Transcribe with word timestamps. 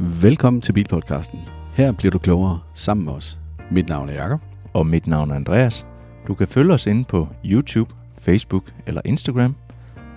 Velkommen 0.00 0.62
til 0.62 0.72
Bilpodcasten. 0.72 1.40
Her 1.74 1.92
bliver 1.92 2.10
du 2.10 2.18
klogere 2.18 2.60
sammen 2.74 3.04
med 3.06 3.12
os. 3.12 3.38
Mit 3.70 3.88
navn 3.88 4.08
er 4.08 4.12
Jakob. 4.12 4.40
Og 4.72 4.86
mit 4.86 5.06
navn 5.06 5.30
er 5.30 5.34
Andreas. 5.34 5.86
Du 6.28 6.34
kan 6.34 6.48
følge 6.48 6.74
os 6.74 6.86
inde 6.86 7.04
på 7.04 7.28
YouTube, 7.44 7.94
Facebook 8.20 8.62
eller 8.86 9.00
Instagram, 9.04 9.54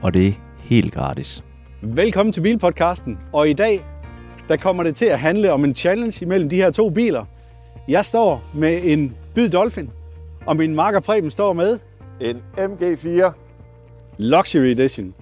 og 0.02 0.14
det 0.14 0.28
er 0.28 0.32
helt 0.58 0.94
gratis. 0.94 1.44
Velkommen 1.82 2.34
til 2.34 2.42
Bilpodcasten. 2.42 3.20
Og 3.34 3.50
i 3.50 3.54
dag, 3.54 3.86
der 4.48 4.58
kommer 4.58 4.84
det 4.84 4.96
til 4.96 5.06
at 5.06 5.20
handle 5.20 5.54
om 5.54 5.64
en 5.64 5.76
challenge 5.76 6.26
imellem 6.26 6.50
de 6.50 6.56
her 6.56 6.72
to 6.72 6.90
biler. 6.90 7.26
Jeg 7.88 8.06
står 8.06 8.44
med 8.54 8.80
en 8.84 9.16
Byd 9.36 9.50
Dolphin, 9.50 9.90
og 10.46 10.58
min 10.58 10.76
marker 10.76 11.00
Preben 11.00 11.32
står 11.32 11.54
med 11.54 11.80
En 12.20 12.38
MG4. 12.58 13.32
Luxury 14.18 14.66
Edition. 14.66 15.14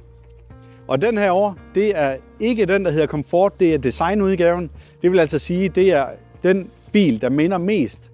Og 0.89 1.01
den 1.01 1.17
her 1.17 1.31
over, 1.31 1.53
det 1.75 1.97
er 1.97 2.17
ikke 2.39 2.65
den, 2.65 2.85
der 2.85 2.91
hedder 2.91 3.07
Comfort, 3.07 3.59
det 3.59 3.73
er 3.73 3.77
designudgaven. 3.77 4.69
Det 5.01 5.11
vil 5.11 5.19
altså 5.19 5.39
sige, 5.39 5.69
det 5.69 5.91
er 5.91 6.07
den 6.43 6.71
bil, 6.91 7.21
der 7.21 7.29
minder 7.29 7.57
mest 7.57 8.11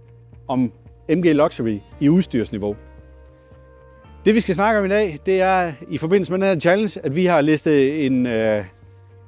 om 0.47 0.71
MG 1.09 1.35
Luxury 1.35 1.79
i 1.99 2.09
udstyrsniveau. 2.09 2.75
Det 4.25 4.35
vi 4.35 4.39
skal 4.39 4.55
snakke 4.55 4.79
om 4.79 4.85
i 4.85 4.89
dag, 4.89 5.19
det 5.25 5.41
er 5.41 5.73
i 5.89 5.97
forbindelse 5.97 6.31
med 6.31 6.39
den 6.39 6.47
her 6.47 6.59
challenge, 6.59 6.99
at 7.03 7.15
vi 7.15 7.25
har 7.25 7.41
listet 7.41 8.05
en, 8.05 8.25
øh, 8.25 8.65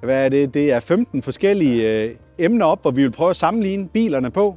hvad 0.01 0.25
er 0.25 0.29
det, 0.29 0.53
det 0.53 0.71
er 0.71 0.79
15 0.79 1.21
forskellige 1.21 2.03
øh, 2.03 2.15
emner 2.37 2.65
op, 2.65 2.81
hvor 2.81 2.91
vi 2.91 3.01
vil 3.03 3.11
prøve 3.11 3.29
at 3.29 3.35
sammenligne 3.35 3.87
bilerne 3.87 4.31
på. 4.31 4.55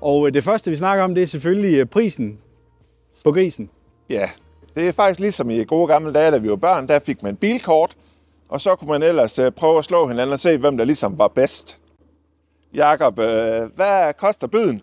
Og 0.00 0.26
øh, 0.26 0.34
det 0.34 0.44
første 0.44 0.70
vi 0.70 0.76
snakker 0.76 1.04
om, 1.04 1.14
det 1.14 1.22
er 1.22 1.26
selvfølgelig 1.26 1.78
øh, 1.78 1.86
prisen 1.86 2.38
på 3.24 3.32
grisen. 3.32 3.70
Ja, 4.10 4.28
det 4.76 4.88
er 4.88 4.92
faktisk 4.92 5.20
ligesom 5.20 5.50
i 5.50 5.64
gode 5.64 5.86
gamle 5.86 6.12
dage, 6.12 6.30
da 6.30 6.36
vi 6.36 6.50
var 6.50 6.56
børn, 6.56 6.88
der 6.88 6.98
fik 6.98 7.22
man 7.22 7.36
bilkort, 7.36 7.96
og 8.48 8.60
så 8.60 8.74
kunne 8.74 8.90
man 8.90 9.02
ellers 9.02 9.38
øh, 9.38 9.52
prøve 9.52 9.78
at 9.78 9.84
slå 9.84 10.08
hinanden 10.08 10.32
og 10.32 10.40
se, 10.40 10.56
hvem 10.56 10.76
der 10.76 10.84
ligesom 10.84 11.18
var 11.18 11.28
bedst. 11.28 11.78
Jakob, 12.74 13.18
øh, 13.18 13.62
hvad 13.76 14.14
koster 14.18 14.46
byden? 14.46 14.82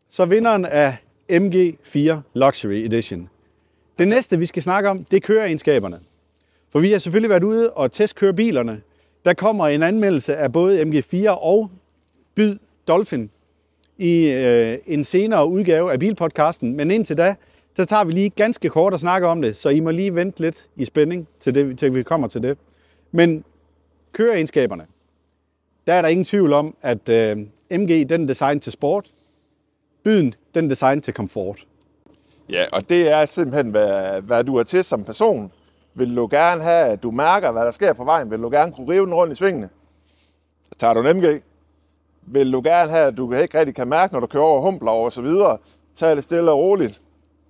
Så 0.10 0.26
vinderen 0.26 0.66
af 0.66 0.96
MG4 1.32 2.16
Luxury 2.34 2.86
Edition. 2.86 3.30
Det 4.00 4.08
næste, 4.08 4.40
vi 4.40 4.46
skal 4.46 4.64
snakke 4.64 4.90
om, 4.90 5.04
det 5.04 5.18
er 5.18 5.22
køreegenskaberne. 5.22 6.00
For 6.72 6.80
vi 6.80 6.92
har 6.92 7.00
selvfølgelig 7.00 7.30
været 7.30 7.44
ude 7.44 7.70
og 7.72 7.92
testkøre 7.92 8.34
bilerne. 8.34 8.82
Der 9.26 9.34
kommer 9.34 9.68
en 9.68 9.84
anmeldelse 9.84 10.36
af 10.36 10.52
både 10.52 10.82
MG4 10.82 11.30
og 11.30 11.70
Byd 12.36 12.58
Dolphin 12.88 13.30
i 13.98 14.32
øh, 14.32 14.78
en 14.86 15.04
senere 15.04 15.48
udgave 15.48 15.92
af 15.92 16.00
Bilpodcasten. 16.00 16.76
Men 16.76 16.92
indtil 16.92 17.18
da, 17.18 17.36
så 17.76 17.86
tager 17.86 18.04
vi 18.04 18.12
lige 18.12 18.30
ganske 18.30 18.70
kort 18.70 18.94
og 18.94 19.00
snakker 19.00 19.28
om 19.28 19.42
det, 19.42 19.56
så 19.56 19.70
I 19.70 19.80
må 19.80 19.92
lige 19.92 20.16
vente 20.16 20.42
lidt 20.42 20.70
i 20.76 20.86
spænding, 20.86 21.28
til, 21.40 21.56
det, 21.56 21.80
til 21.80 21.96
vi 21.96 22.04
kommer 22.04 22.28
til 22.28 22.44
det. 22.44 22.58
Men 23.12 23.44
køreegenskaberne, 24.14 24.86
der 25.88 25.94
er 25.94 26.02
der 26.02 26.10
ingen 26.10 26.26
tvivl 26.26 26.54
om, 26.54 26.76
at 26.82 27.10
øh, 27.10 27.38
MG 27.72 28.10
den 28.10 28.24
er 28.24 28.28
designet 28.28 28.64
til 28.64 28.72
sport, 28.72 29.12
Byden 30.04 30.34
den 30.56 30.66
er 30.66 30.70
designet 30.70 31.04
til 31.04 31.14
komfort. 31.14 31.68
Ja, 32.50 32.66
og 32.72 32.90
det 32.90 33.12
er 33.12 33.26
simpelthen, 33.26 33.72
hvad, 33.72 34.22
hvad 34.22 34.44
du 34.44 34.56
er 34.56 34.64
til 34.64 34.84
som 34.84 35.04
person. 35.04 35.52
Vil 35.98 36.16
du 36.16 36.28
gerne 36.32 36.64
have, 36.64 36.86
at 36.86 37.04
du 37.04 37.12
mærker, 37.12 37.52
hvad 37.52 37.66
der 37.66 37.72
sker 37.72 37.94
på 37.94 38.04
vejen? 38.04 38.32
Vil 38.32 38.42
du 38.42 38.50
gerne 38.50 38.72
kunne 38.72 38.92
rive 38.92 39.06
den 39.06 39.14
rundt 39.14 39.34
i 39.34 39.36
svingene? 39.36 39.70
Så 40.64 40.76
tager 40.80 40.94
du 40.94 41.08
en 41.08 41.18
MG. 41.18 41.42
Vil 42.22 42.54
du 42.54 42.62
gerne 42.66 42.92
have, 42.92 43.08
at 43.08 43.18
du 43.18 43.34
ikke 43.34 43.60
rigtig 43.60 43.76
kan 43.76 43.88
mærke, 43.88 44.14
når 44.14 44.20
du 44.20 44.28
kører 44.28 44.44
over 44.44 44.62
humpler 44.62 44.92
og 44.92 45.12
så 45.12 45.22
videre? 45.22 45.58
Tag 45.96 46.16
det 46.16 46.24
stille 46.24 46.52
og 46.52 46.58
roligt. 46.58 47.02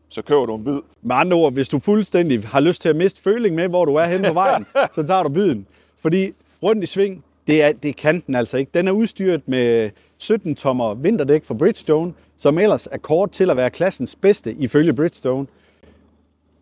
Så 0.10 0.22
kører 0.22 0.46
du 0.46 0.56
en 0.56 0.64
bid. 0.64 0.80
Med 1.02 1.16
andre 1.16 1.38
ord, 1.38 1.54
hvis 1.54 1.70
du 1.70 1.80
fuldstændig 1.80 2.48
har 2.48 2.60
lyst 2.60 2.82
til 2.82 2.90
at 2.90 2.96
miste 2.96 3.22
føling 3.22 3.56
med, 3.56 3.68
hvor 3.68 3.86
du 3.86 3.96
er 3.96 4.06
henne 4.06 4.28
på 4.28 4.34
vejen, 4.34 4.66
så 4.96 5.04
tager 5.04 5.24
du 5.24 5.30
byden. 5.30 5.68
Fordi 6.02 6.34
rundt 6.64 6.84
i 6.84 6.86
sving, 6.86 7.24
det, 7.48 7.64
er, 7.64 7.72
det 7.72 7.96
kan 7.96 8.24
den 8.28 8.36
altså 8.36 8.58
ikke. 8.58 8.72
Den 8.74 8.88
er 8.88 8.92
udstyret 8.92 9.48
med 9.48 9.90
17 10.18 10.56
tommer 10.56 10.94
vinterdæk 10.94 11.46
fra 11.46 11.54
Bridgestone, 11.54 12.14
som 12.38 12.60
ellers 12.60 12.88
er 12.92 12.98
kort 12.98 13.32
til 13.32 13.50
at 13.50 13.58
være 13.58 13.70
klassens 13.70 14.16
bedste 14.16 14.54
ifølge 14.54 14.94
Bridgestone. 14.94 15.48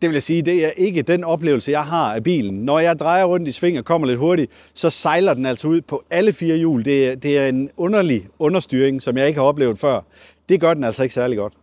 Det 0.03 0.09
vil 0.09 0.15
jeg 0.15 0.23
sige, 0.23 0.41
det 0.41 0.65
er 0.65 0.69
ikke 0.69 1.01
den 1.01 1.23
oplevelse, 1.23 1.71
jeg 1.71 1.83
har 1.83 2.15
af 2.15 2.23
bilen. 2.23 2.65
Når 2.65 2.79
jeg 2.79 2.99
drejer 2.99 3.23
rundt 3.23 3.47
i 3.47 3.51
sving 3.51 3.79
og 3.79 3.85
kommer 3.85 4.07
lidt 4.07 4.19
hurtigt, 4.19 4.51
så 4.73 4.89
sejler 4.89 5.33
den 5.33 5.45
altså 5.45 5.67
ud 5.67 5.81
på 5.81 6.03
alle 6.09 6.33
fire 6.33 6.55
hjul. 6.55 6.85
Det 6.85 7.07
er, 7.07 7.15
det 7.15 7.37
er 7.37 7.47
en 7.47 7.69
underlig 7.77 8.27
understyring, 8.39 9.01
som 9.01 9.17
jeg 9.17 9.27
ikke 9.27 9.39
har 9.39 9.47
oplevet 9.47 9.79
før. 9.79 10.01
Det 10.49 10.61
gør 10.61 10.73
den 10.73 10.83
altså 10.83 11.03
ikke 11.03 11.15
særlig 11.15 11.37
godt. 11.37 11.53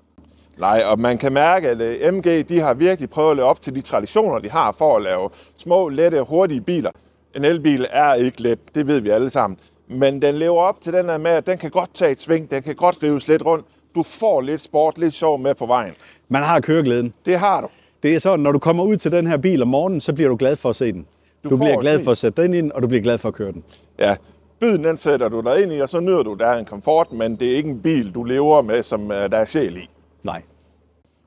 Nej, 0.59 0.83
og 0.87 1.01
man 1.01 1.19
kan 1.19 1.33
mærke, 1.33 1.69
at 1.69 1.81
øh, 1.81 2.15
MG 2.15 2.49
de 2.49 2.61
har 2.61 2.75
virkelig 2.75 3.11
prøvet 3.11 3.31
at 3.31 3.37
leve 3.37 3.47
op 3.47 3.63
til 3.63 3.75
de 3.75 3.81
traditioner, 3.81 4.39
de 4.39 4.51
har 4.51 4.73
for 4.73 4.97
at 4.97 5.03
lave 5.03 5.31
små, 5.57 5.89
lette 5.89 6.23
hurtige 6.23 6.61
biler. 6.61 6.91
En 7.37 7.45
elbil 7.45 7.87
er 7.91 8.15
ikke 8.15 8.43
let, 8.43 8.59
det 8.75 8.87
ved 8.87 9.01
vi 9.01 9.11
alle 9.11 9.31
sammen. 9.31 9.59
Men 9.89 10.23
den 10.23 10.35
lever 10.35 10.63
op 10.63 10.83
til 10.83 10.93
den 10.93 11.05
her 11.05 11.19
med, 11.19 11.31
at 11.31 11.47
den 11.47 11.59
kan 11.59 11.71
godt 11.71 11.95
tage 11.95 12.11
et 12.11 12.21
sving, 12.21 12.51
den 12.51 12.63
kan 12.63 12.75
godt 12.75 13.03
rives 13.03 13.29
lidt 13.29 13.47
rundt. 13.47 13.67
Du 13.95 14.03
får 14.03 14.41
lidt 14.41 14.61
sport, 14.61 14.99
lidt 14.99 15.15
sjov 15.15 15.39
med 15.39 15.55
på 15.55 15.67
vejen. 15.67 15.95
Man 16.29 16.43
har 16.43 16.61
køreglæden. 16.61 17.15
Det 17.27 17.39
har 17.39 17.61
du. 17.61 17.69
Det 18.03 18.15
er 18.15 18.19
sådan, 18.19 18.41
når 18.41 18.53
du 18.53 18.59
kommer 18.59 18.85
ud 18.85 18.97
til 18.97 19.13
den 19.13 19.27
her 19.27 19.37
bil 19.37 19.63
om 19.63 19.69
morgenen, 19.69 20.01
så 20.01 20.13
bliver 20.13 20.29
du 20.31 20.37
glad 20.37 20.57
for 20.57 20.71
at 20.71 20.77
se 20.77 20.93
den. 20.93 21.07
Du, 21.45 21.51
Du 21.51 21.57
bliver 21.57 21.81
glad 21.81 22.05
for 22.05 22.11
at 22.11 22.19
sætte 22.19 22.43
den 22.43 22.55
ind, 22.55 22.73
og 22.73 22.83
du 22.83 22.89
bliver 22.89 23.03
glad 23.03 23.19
for 23.19 23.29
at 23.29 23.35
køre 23.35 23.53
den. 23.53 23.65
Ja, 23.99 24.17
byden 24.61 24.85
den 24.85 24.97
sætter 24.97 25.29
du 25.29 25.41
dig 25.41 25.63
ind 25.63 25.73
i, 25.73 25.81
og 25.81 25.89
så 25.89 26.01
nyder 26.01 26.23
du, 26.23 26.35
der 26.35 26.47
er 26.47 26.59
en 26.59 26.65
komfort, 26.65 27.13
men 27.13 27.37
det 27.37 27.53
er 27.53 27.57
ikke 27.57 27.71
en 27.71 27.83
bil, 27.83 28.15
du 28.15 28.23
lever 28.25 28.63
med, 28.63 28.83
som 28.83 29.13
øh, 29.13 29.31
der 29.31 29.39
er 29.39 29.45
sjæl 29.45 29.77
i. 29.77 29.89
Nej. 30.23 30.43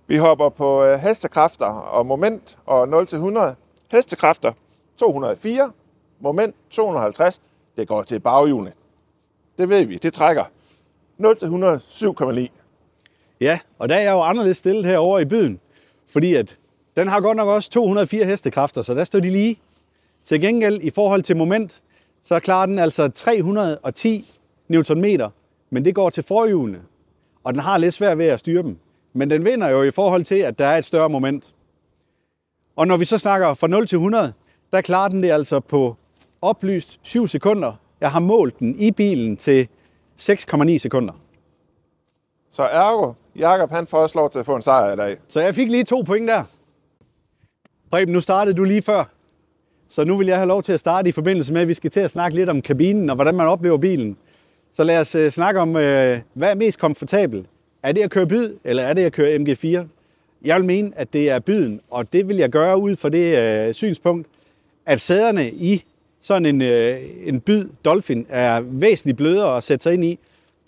Vi 0.07 0.15
hopper 0.17 0.49
på 0.49 0.83
øh, 0.83 0.99
hestekræfter 0.99 1.65
og 1.65 2.05
moment 2.05 2.57
og 2.65 3.03
0-100. 3.03 3.53
Hestekræfter 3.91 4.51
204, 4.97 5.71
moment 6.19 6.55
250. 6.69 7.41
Det 7.77 7.87
går 7.87 8.01
til 8.03 8.19
baghjulene. 8.19 8.71
Det 9.57 9.69
ved 9.69 9.85
vi, 9.85 9.95
det 9.97 10.13
trækker. 10.13 10.43
0-100, 11.19 11.25
7,9. 12.45 12.47
Ja, 13.41 13.59
og 13.79 13.89
der 13.89 13.95
er 13.95 14.01
jeg 14.01 14.11
jo 14.11 14.21
anderledes 14.21 14.57
stillet 14.57 14.85
herovre 14.85 15.21
i 15.21 15.25
byen, 15.25 15.59
fordi 16.11 16.35
at 16.35 16.57
den 16.97 17.07
har 17.07 17.21
godt 17.21 17.37
nok 17.37 17.47
også 17.47 17.69
204 17.69 18.25
hestekræfter, 18.25 18.81
så 18.81 18.93
der 18.93 19.03
står 19.03 19.19
de 19.19 19.29
lige. 19.29 19.59
Til 20.23 20.41
gengæld 20.41 20.81
i 20.81 20.89
forhold 20.89 21.21
til 21.21 21.37
moment, 21.37 21.83
så 22.21 22.39
klarer 22.39 22.65
den 22.65 22.79
altså 22.79 23.07
310 23.07 24.39
Nm, 24.69 25.05
men 25.69 25.85
det 25.85 25.95
går 25.95 26.09
til 26.09 26.23
forhjulene, 26.23 26.81
og 27.43 27.53
den 27.53 27.61
har 27.61 27.77
lidt 27.77 27.93
svært 27.93 28.17
ved 28.17 28.25
at 28.25 28.39
styre 28.39 28.63
dem. 28.63 28.77
Men 29.13 29.29
den 29.29 29.45
vinder 29.45 29.67
jo 29.69 29.83
i 29.83 29.91
forhold 29.91 30.25
til, 30.25 30.35
at 30.35 30.59
der 30.59 30.65
er 30.65 30.77
et 30.77 30.85
større 30.85 31.09
moment. 31.09 31.55
Og 32.75 32.87
når 32.87 32.97
vi 32.97 33.05
så 33.05 33.17
snakker 33.17 33.53
fra 33.53 33.67
0 33.67 33.87
til 33.87 33.95
100, 33.95 34.33
der 34.71 34.81
klarer 34.81 35.07
den 35.07 35.23
det 35.23 35.31
altså 35.31 35.59
på 35.59 35.95
oplyst 36.41 36.99
7 37.01 37.27
sekunder. 37.27 37.73
Jeg 38.01 38.11
har 38.11 38.19
målt 38.19 38.59
den 38.59 38.75
i 38.79 38.91
bilen 38.91 39.37
til 39.37 39.67
6,9 40.21 40.77
sekunder. 40.77 41.13
Så 42.49 42.63
ergo, 42.63 43.13
Jakob 43.35 43.71
han 43.71 43.87
får 43.87 43.97
også 43.97 44.19
lov 44.19 44.29
til 44.29 44.39
at 44.39 44.45
få 44.45 44.55
en 44.55 44.61
sejr 44.61 44.93
i 44.93 44.95
dag. 44.95 45.17
Så 45.27 45.41
jeg 45.41 45.55
fik 45.55 45.69
lige 45.69 45.83
to 45.83 46.01
point 46.01 46.27
der. 46.27 46.43
Preben, 47.93 48.13
nu 48.13 48.19
startede 48.19 48.57
du 48.57 48.63
lige 48.63 48.81
før. 48.81 49.03
Så 49.87 50.03
nu 50.03 50.17
vil 50.17 50.27
jeg 50.27 50.37
have 50.37 50.47
lov 50.47 50.63
til 50.63 50.73
at 50.73 50.79
starte 50.79 51.09
i 51.09 51.11
forbindelse 51.11 51.53
med, 51.53 51.61
at 51.61 51.67
vi 51.67 51.73
skal 51.73 51.91
til 51.91 51.99
at 51.99 52.11
snakke 52.11 52.37
lidt 52.37 52.49
om 52.49 52.61
kabinen 52.61 53.09
og 53.09 53.15
hvordan 53.15 53.35
man 53.35 53.47
oplever 53.47 53.77
bilen. 53.77 54.17
Så 54.71 54.83
lad 54.83 54.99
os 54.99 55.15
uh, 55.15 55.27
snakke 55.29 55.59
om, 55.59 55.69
uh, 55.69 55.75
hvad 55.75 56.21
er 56.37 56.53
mest 56.53 56.79
komfortabel? 56.79 57.47
Er 57.83 57.91
det 57.91 58.01
at 58.01 58.11
køre 58.11 58.27
byd, 58.27 58.55
eller 58.63 58.83
er 58.83 58.93
det 58.93 59.01
at 59.01 59.13
køre 59.13 59.35
MG4? 59.35 59.87
Jeg 60.45 60.57
vil 60.57 60.65
mene, 60.65 60.91
at 60.95 61.13
det 61.13 61.29
er 61.29 61.39
byden, 61.39 61.81
og 61.91 62.13
det 62.13 62.29
vil 62.29 62.37
jeg 62.37 62.49
gøre 62.49 62.77
ud 62.77 62.95
fra 62.95 63.09
det 63.09 63.67
uh, 63.67 63.73
synspunkt, 63.73 64.27
at 64.85 65.01
sæderne 65.01 65.51
i 65.51 65.83
sådan 66.21 66.45
en, 66.45 66.61
uh, 66.61 67.27
en 67.27 67.39
byd 67.39 67.69
Dolphin 67.85 68.25
er 68.29 68.61
væsentligt 68.61 69.17
blødere 69.17 69.57
at 69.57 69.63
sætte 69.63 69.83
sig 69.83 69.93
ind 69.93 70.05
i, 70.05 70.19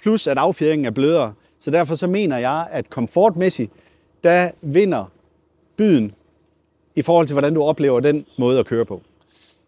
plus 0.02 0.28
at 0.28 0.38
affjedringen 0.38 0.86
er 0.86 0.92
blødere. 0.92 1.34
Så 1.60 1.72
derfor 1.72 1.96
så 1.96 2.08
mener 2.08 2.38
jeg, 2.38 2.68
at 2.72 2.90
komfortmæssigt, 2.90 3.72
der 4.24 4.52
vinder 4.62 5.12
byden 5.78 6.14
i 6.96 7.02
forhold 7.02 7.28
til, 7.28 7.34
hvordan 7.34 7.54
du 7.54 7.64
oplever 7.64 8.00
den 8.00 8.26
måde 8.38 8.60
at 8.60 8.66
køre 8.66 8.86
på. 8.86 9.02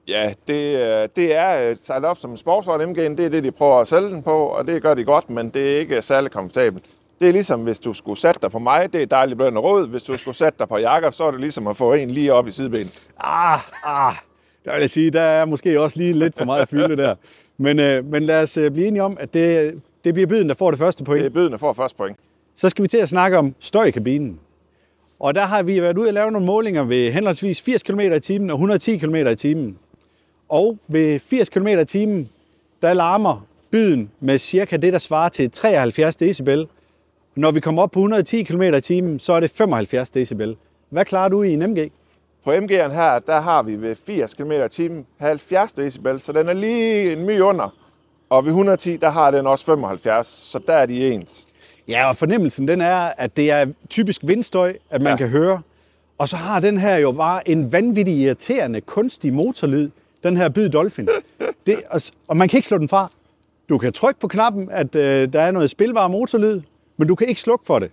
Ja, 0.08 0.34
det, 0.48 0.76
øh, 0.76 1.10
det 1.16 1.36
er 1.36 1.70
øh, 1.70 1.76
sejlet 1.82 2.10
op 2.10 2.18
som 2.18 2.32
en 2.32 2.38
sportsvogn 2.38 2.82
MG'en. 2.82 3.16
Det 3.16 3.20
er 3.20 3.30
det, 3.30 3.44
de 3.44 3.52
prøver 3.52 3.80
at 3.80 3.88
sælge 3.88 4.10
den 4.10 4.24
på, 4.24 4.46
og 4.46 4.68
det 4.68 4.82
gør 4.82 4.94
de 4.94 5.04
godt, 5.04 5.30
men 5.30 5.50
det 5.50 5.76
er 5.76 5.80
ikke 5.80 6.02
særlig 6.02 6.32
komfortabelt. 6.32 6.84
Det 7.20 7.28
er 7.28 7.32
ligesom, 7.32 7.64
hvis 7.64 7.80
du 7.80 7.94
skulle 7.94 8.20
sætte 8.20 8.40
dig 8.42 8.52
på 8.52 8.60
mig, 8.60 8.94
det 8.94 9.02
er 9.02 9.06
dejligt 9.06 9.38
blød 9.38 9.56
og 9.56 9.64
rød. 9.64 9.88
Hvis 9.88 10.04
du 10.04 10.18
skulle 10.18 10.38
sætte 10.38 10.60
dig 10.60 10.68
på 10.68 10.78
Jakob, 10.78 11.14
så 11.14 11.24
er 11.24 11.32
det 11.32 11.40
ligesom 11.40 11.68
at 11.68 11.78
få 11.78 11.94
en 11.94 12.10
lige 12.10 12.34
op 12.34 12.48
i 12.48 12.52
sidebenet. 12.52 12.92
Ah, 13.20 13.60
ah, 13.84 14.16
der 14.66 14.74
vil 14.74 14.80
jeg 14.80 14.90
sige, 14.90 15.12
der 15.12 15.22
er 15.22 15.46
måske 15.46 15.82
også 15.82 15.98
lige 15.98 16.14
lidt 16.14 16.38
for 16.38 16.46
meget 16.46 16.70
fylde 16.70 16.98
der. 16.98 17.16
Men, 17.58 17.80
øh, 17.80 18.06
men 18.06 18.24
lad 18.24 18.42
os 18.42 18.58
øh, 18.58 18.72
blive 18.72 18.88
enige 18.88 19.04
om, 19.04 19.18
at 19.20 19.34
det, 19.34 19.74
det 20.04 20.14
bliver 20.14 20.28
byden, 20.28 20.50
der 20.50 20.56
får 20.56 20.72
det 20.72 20.80
første 20.80 21.04
point. 21.04 21.20
Det 21.20 21.30
er 21.30 21.34
byden, 21.34 21.52
der 21.52 21.58
får 21.58 21.74
første 21.74 21.98
point. 21.98 22.18
Så 22.56 22.70
skal 22.70 22.84
vi 22.84 22.88
til 22.88 22.98
at 22.98 23.10
snakke 23.10 23.38
om 23.38 23.56
støj 23.60 23.86
i 23.86 23.92
kabinen. 23.92 24.40
Og 25.20 25.36
der 25.36 25.42
har 25.42 25.64
vi 25.64 25.82
været 25.82 25.98
ude 25.98 26.08
og 26.08 26.14
lave 26.14 26.32
nogle 26.32 26.48
målinger 26.48 26.84
ved 26.84 27.12
henholdsvis 27.12 27.62
80 27.62 27.84
km 27.84 28.00
i 28.00 28.20
timen 28.20 28.50
og 28.50 28.56
110 28.56 28.98
km 28.98 29.16
i 29.16 29.36
timen. 29.36 29.78
Og 30.50 30.78
ved 30.88 31.20
80 31.20 31.50
km 31.50 31.68
i 31.68 31.86
timen, 31.86 32.30
der 32.82 32.94
larmer 32.94 33.46
byden 33.72 34.12
med 34.20 34.38
cirka 34.38 34.78
det, 34.78 34.94
der 34.94 35.00
svarer 35.00 35.30
til 35.30 35.52
73 35.52 36.16
decibel. 36.16 36.68
Når 37.36 37.52
vi 37.52 37.60
kommer 37.60 37.82
op 37.82 37.92
på 37.92 38.00
110 38.00 38.44
km 38.44 38.62
i 38.62 38.82
timen, 38.82 39.20
så 39.20 39.34
er 39.34 39.40
det 39.40 39.50
75 39.50 40.10
decibel. 40.10 40.58
Hvad 40.90 41.06
klarer 41.06 41.30
du 41.30 41.44
i 41.44 41.54
en 41.54 41.72
MG? 41.72 41.92
På 42.44 42.52
MG'eren 42.52 42.94
her, 42.94 43.20
der 43.20 43.40
har 43.40 43.64
vi 43.64 43.76
ved 43.76 43.96
80 43.96 44.34
km 44.34 44.52
i 44.52 44.70
timen 44.70 45.06
70 45.18 45.74
decibel, 45.74 46.20
så 46.20 46.32
den 46.32 46.50
er 46.50 46.54
lige 46.54 47.14
en 47.14 47.26
my 47.26 47.40
under. 47.42 47.76
Og 48.30 48.46
ved 48.46 48.52
110, 48.52 48.98
der 48.98 49.10
har 49.10 49.32
den 49.32 49.48
også 49.48 49.66
75, 49.66 50.28
så 50.28 50.60
der 50.68 50.74
er 50.74 50.86
de 50.86 51.12
ens. 51.12 51.48
Ja, 51.88 52.08
og 52.08 52.16
fornemmelsen 52.16 52.68
den 52.68 52.82
er, 52.82 52.96
at 53.18 53.38
det 53.38 53.52
er 53.52 53.66
typisk 53.90 54.22
vindstøj, 54.24 54.74
at 54.90 55.02
man 55.02 55.12
ja. 55.12 55.18
Kan 55.18 55.30
høre. 55.30 55.62
Og 56.18 56.30
så 56.30 56.38
har 56.38 56.60
den 56.60 56.78
her 56.78 56.98
jo 56.98 57.12
bare 57.12 57.50
en 57.50 57.72
vanvittig 57.72 58.16
irriterende, 58.16 58.82
kunstig 58.82 59.34
motorlyd, 59.34 59.90
den 60.24 60.38
her 60.38 60.50
Byd 60.50 60.70
Dolphin. 60.70 61.08
Det, 61.66 61.82
og, 61.90 62.02
og 62.28 62.38
man 62.38 62.50
kan 62.50 62.58
ikke 62.58 62.68
slå 62.68 62.78
den 62.78 62.90
fra. 62.90 63.12
Du 63.70 63.78
kan 63.78 63.94
trykke 63.94 64.20
på 64.20 64.28
knappen, 64.28 64.70
at 64.72 64.96
øh, 64.96 65.34
der 65.34 65.42
er 65.42 65.52
noget 65.52 65.70
spilvar 65.70 66.08
motorlyd, 66.08 66.62
men 66.98 67.08
du 67.08 67.16
kan 67.16 67.28
ikke 67.28 67.42
slukke 67.42 67.66
for 67.66 67.80
det. 67.80 67.92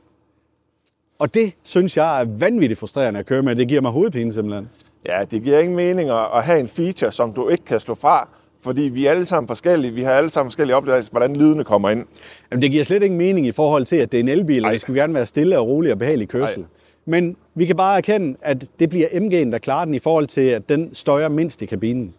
Og 1.19 1.35
det 1.35 1.53
synes 1.63 1.97
jeg 1.97 2.21
er 2.21 2.25
vanvittigt 2.25 2.81
frustrerende 2.81 3.21
at 3.21 3.27
køre 3.27 3.43
med. 3.43 3.57
Det 3.57 3.69
giver 3.69 3.81
mig 3.81 3.91
hovedpine 3.91 4.33
simpelthen. 4.33 4.69
Ja, 5.07 5.25
det 5.31 5.43
giver 5.43 5.59
ingen 5.59 5.77
mening 5.77 6.11
at 6.11 6.45
have 6.45 6.61
en 6.61 6.69
feature, 6.69 7.13
som 7.13 7.33
du 7.33 7.49
ikke 7.49 7.65
kan 7.65 7.81
slå 7.81 7.95
fra, 7.95 8.29
fordi 8.65 8.83
vi 8.83 9.07
er 9.07 9.11
alle 9.11 9.25
sammen 9.25 9.49
forskellige. 9.49 9.93
Vi 9.93 10.03
har 10.03 10.13
alle 10.13 10.31
sammen 10.31 10.51
forskellige 10.51 10.77
opdagelser, 10.77 11.11
hvordan 11.11 11.37
lydene 11.37 11.65
kommer 11.65 11.91
ind. 11.91 12.07
Jamen, 12.51 12.63
det 12.63 12.71
giver 12.71 12.85
slet 12.85 13.03
ingen 13.03 13.19
mening 13.19 13.47
i 13.47 13.53
forhold 13.53 13.87
til, 13.87 13.97
at 13.97 14.13
det 14.13 14.19
er 14.19 14.23
en 14.23 14.29
elbil, 14.29 14.65
og 14.65 14.73
det 14.73 14.81
skal 14.81 14.95
gerne 14.95 15.15
være 15.15 15.27
stille 15.27 15.59
og 15.59 15.67
rolig 15.67 15.93
og 15.93 15.99
behagelig 15.99 16.29
kørsel. 16.29 16.61
Ej. 16.61 16.69
Men 17.07 17.37
vi 17.55 17.67
kan 17.67 17.77
bare 17.77 17.97
erkende, 17.97 18.37
at 18.43 18.67
det 18.81 18.91
bliver 18.91 19.09
MG'en, 19.09 19.51
der 19.53 19.59
klarer 19.59 19.85
den 19.85 19.95
i 19.95 19.99
forhold 19.99 20.27
til, 20.27 20.41
at 20.41 20.69
den 20.69 20.95
støjer 20.95 21.29
mindst 21.29 21.63
i 21.63 21.67
kabinen. 21.67 22.15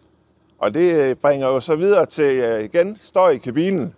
Og 0.58 0.74
det 0.74 1.18
bringer 1.18 1.46
jo 1.46 1.60
så 1.60 1.76
videre 1.76 2.06
til 2.06 2.36
øh, 2.36 2.64
igen 2.64 2.96
støj 3.00 3.30
i 3.30 3.36
kabinen. 3.36 3.94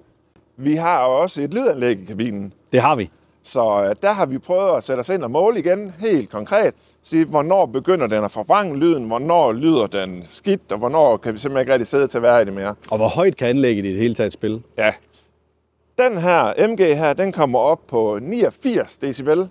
Vi 0.56 0.74
har 0.74 1.04
jo 1.04 1.10
også 1.10 1.42
et 1.42 1.54
lydanlæg 1.54 2.00
i 2.00 2.04
kabinen. 2.04 2.52
Det 2.72 2.80
har 2.80 2.96
vi. 2.96 3.10
Så 3.42 3.60
øh, 3.60 3.96
der 4.02 4.12
har 4.12 4.26
vi 4.26 4.38
prøvet 4.38 4.76
at 4.76 4.82
sætte 4.82 5.00
os 5.00 5.08
ind 5.08 5.22
og 5.22 5.30
måle 5.30 5.58
igen, 5.58 5.92
helt 5.98 6.30
konkret. 6.30 6.74
Sige, 7.02 7.24
hvornår 7.24 7.66
begynder 7.66 8.06
den 8.06 8.24
at 8.24 8.30
forvrænge 8.30 8.76
lyden, 8.76 9.04
hvornår 9.04 9.52
lyder 9.52 9.86
den 9.86 10.22
skidt, 10.26 10.72
og 10.72 10.78
hvornår 10.78 11.16
kan 11.16 11.34
vi 11.34 11.38
simpelthen 11.38 11.62
ikke 11.62 11.72
rigtig 11.72 11.86
sidde 11.86 12.06
til 12.06 12.18
at 12.18 12.22
være 12.22 12.42
i 12.42 12.44
det 12.44 12.52
mere. 12.52 12.74
Og 12.90 12.96
hvor 12.96 13.08
højt 13.08 13.36
kan 13.36 13.48
anlægget 13.48 13.84
i 13.84 13.92
det 13.92 14.00
hele 14.00 14.14
taget 14.14 14.32
spille? 14.32 14.62
Ja. 14.78 14.92
Den 15.98 16.18
her 16.18 16.68
MG 16.68 16.78
her, 16.78 17.12
den 17.12 17.32
kommer 17.32 17.58
op 17.58 17.80
på 17.88 18.18
89 18.22 18.96
decibel, 18.96 19.48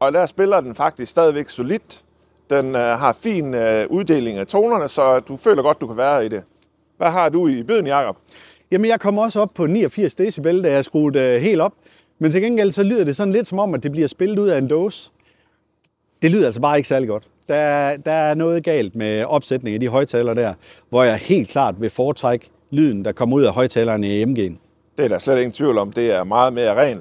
og 0.00 0.12
der 0.12 0.26
spiller 0.26 0.60
den 0.60 0.74
faktisk 0.74 1.10
stadigvæk 1.10 1.48
solidt. 1.48 2.02
Den 2.50 2.74
øh, 2.74 2.80
har 2.80 3.12
fin 3.12 3.54
øh, 3.54 3.86
uddeling 3.90 4.38
af 4.38 4.46
tonerne, 4.46 4.88
så 4.88 5.20
du 5.20 5.36
føler 5.36 5.62
godt, 5.62 5.80
du 5.80 5.86
kan 5.86 5.96
være 5.96 6.26
i 6.26 6.28
det. 6.28 6.42
Hvad 6.96 7.10
har 7.10 7.28
du 7.28 7.48
i 7.48 7.62
bøden, 7.62 7.86
Jacob? 7.86 8.16
Jamen, 8.70 8.90
jeg 8.90 9.00
kommer 9.00 9.22
også 9.22 9.40
op 9.40 9.50
på 9.54 9.66
89 9.66 10.14
decibel, 10.14 10.64
da 10.64 10.72
jeg 10.72 10.84
skruede 10.84 11.18
øh, 11.18 11.42
helt 11.42 11.60
op. 11.60 11.72
Men 12.18 12.30
til 12.30 12.42
gengæld 12.42 12.72
så 12.72 12.82
lyder 12.82 13.04
det 13.04 13.16
sådan 13.16 13.32
lidt 13.32 13.46
som 13.46 13.58
om, 13.58 13.74
at 13.74 13.82
det 13.82 13.92
bliver 13.92 14.08
spillet 14.08 14.38
ud 14.38 14.48
af 14.48 14.58
en 14.58 14.68
dåse. 14.68 15.10
Det 16.22 16.30
lyder 16.30 16.46
altså 16.46 16.60
bare 16.60 16.76
ikke 16.76 16.88
særlig 16.88 17.08
godt. 17.08 17.24
Der, 17.48 17.54
er- 17.54 17.96
der 17.96 18.12
er 18.12 18.34
noget 18.34 18.64
galt 18.64 18.96
med 18.96 19.24
opsætningen 19.24 19.74
af 19.74 19.80
de 19.80 19.88
højtalere 19.88 20.34
der, 20.34 20.54
hvor 20.88 21.02
jeg 21.04 21.16
helt 21.16 21.48
klart 21.48 21.80
vil 21.80 21.90
foretrække 21.90 22.48
lyden, 22.70 23.04
der 23.04 23.12
kommer 23.12 23.36
ud 23.36 23.42
af 23.42 23.52
højtalerne 23.54 24.08
i 24.08 24.24
MG'en. 24.24 24.54
Det 24.98 25.04
er 25.04 25.08
der 25.08 25.18
slet 25.18 25.36
ingen 25.36 25.52
tvivl 25.52 25.78
om. 25.78 25.92
Det 25.92 26.12
er 26.12 26.24
meget 26.24 26.52
mere 26.52 26.74
ren. 26.82 26.98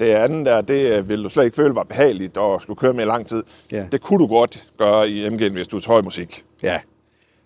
Det 0.00 0.06
andet 0.06 0.46
der, 0.46 0.60
det 0.60 1.08
vil 1.08 1.24
du 1.24 1.28
slet 1.28 1.44
ikke 1.44 1.54
føle 1.56 1.74
var 1.74 1.82
behageligt 1.82 2.36
og 2.38 2.62
skulle 2.62 2.78
køre 2.78 2.92
med 2.92 3.04
i 3.04 3.06
lang 3.06 3.26
tid. 3.26 3.42
Ja. 3.72 3.84
Det 3.92 4.00
kunne 4.00 4.18
du 4.18 4.26
godt 4.26 4.68
gøre 4.78 5.08
i 5.08 5.26
MG'en, 5.26 5.52
hvis 5.52 5.68
du 5.68 5.80
høj 5.86 6.00
musik. 6.02 6.44
Ja. 6.62 6.80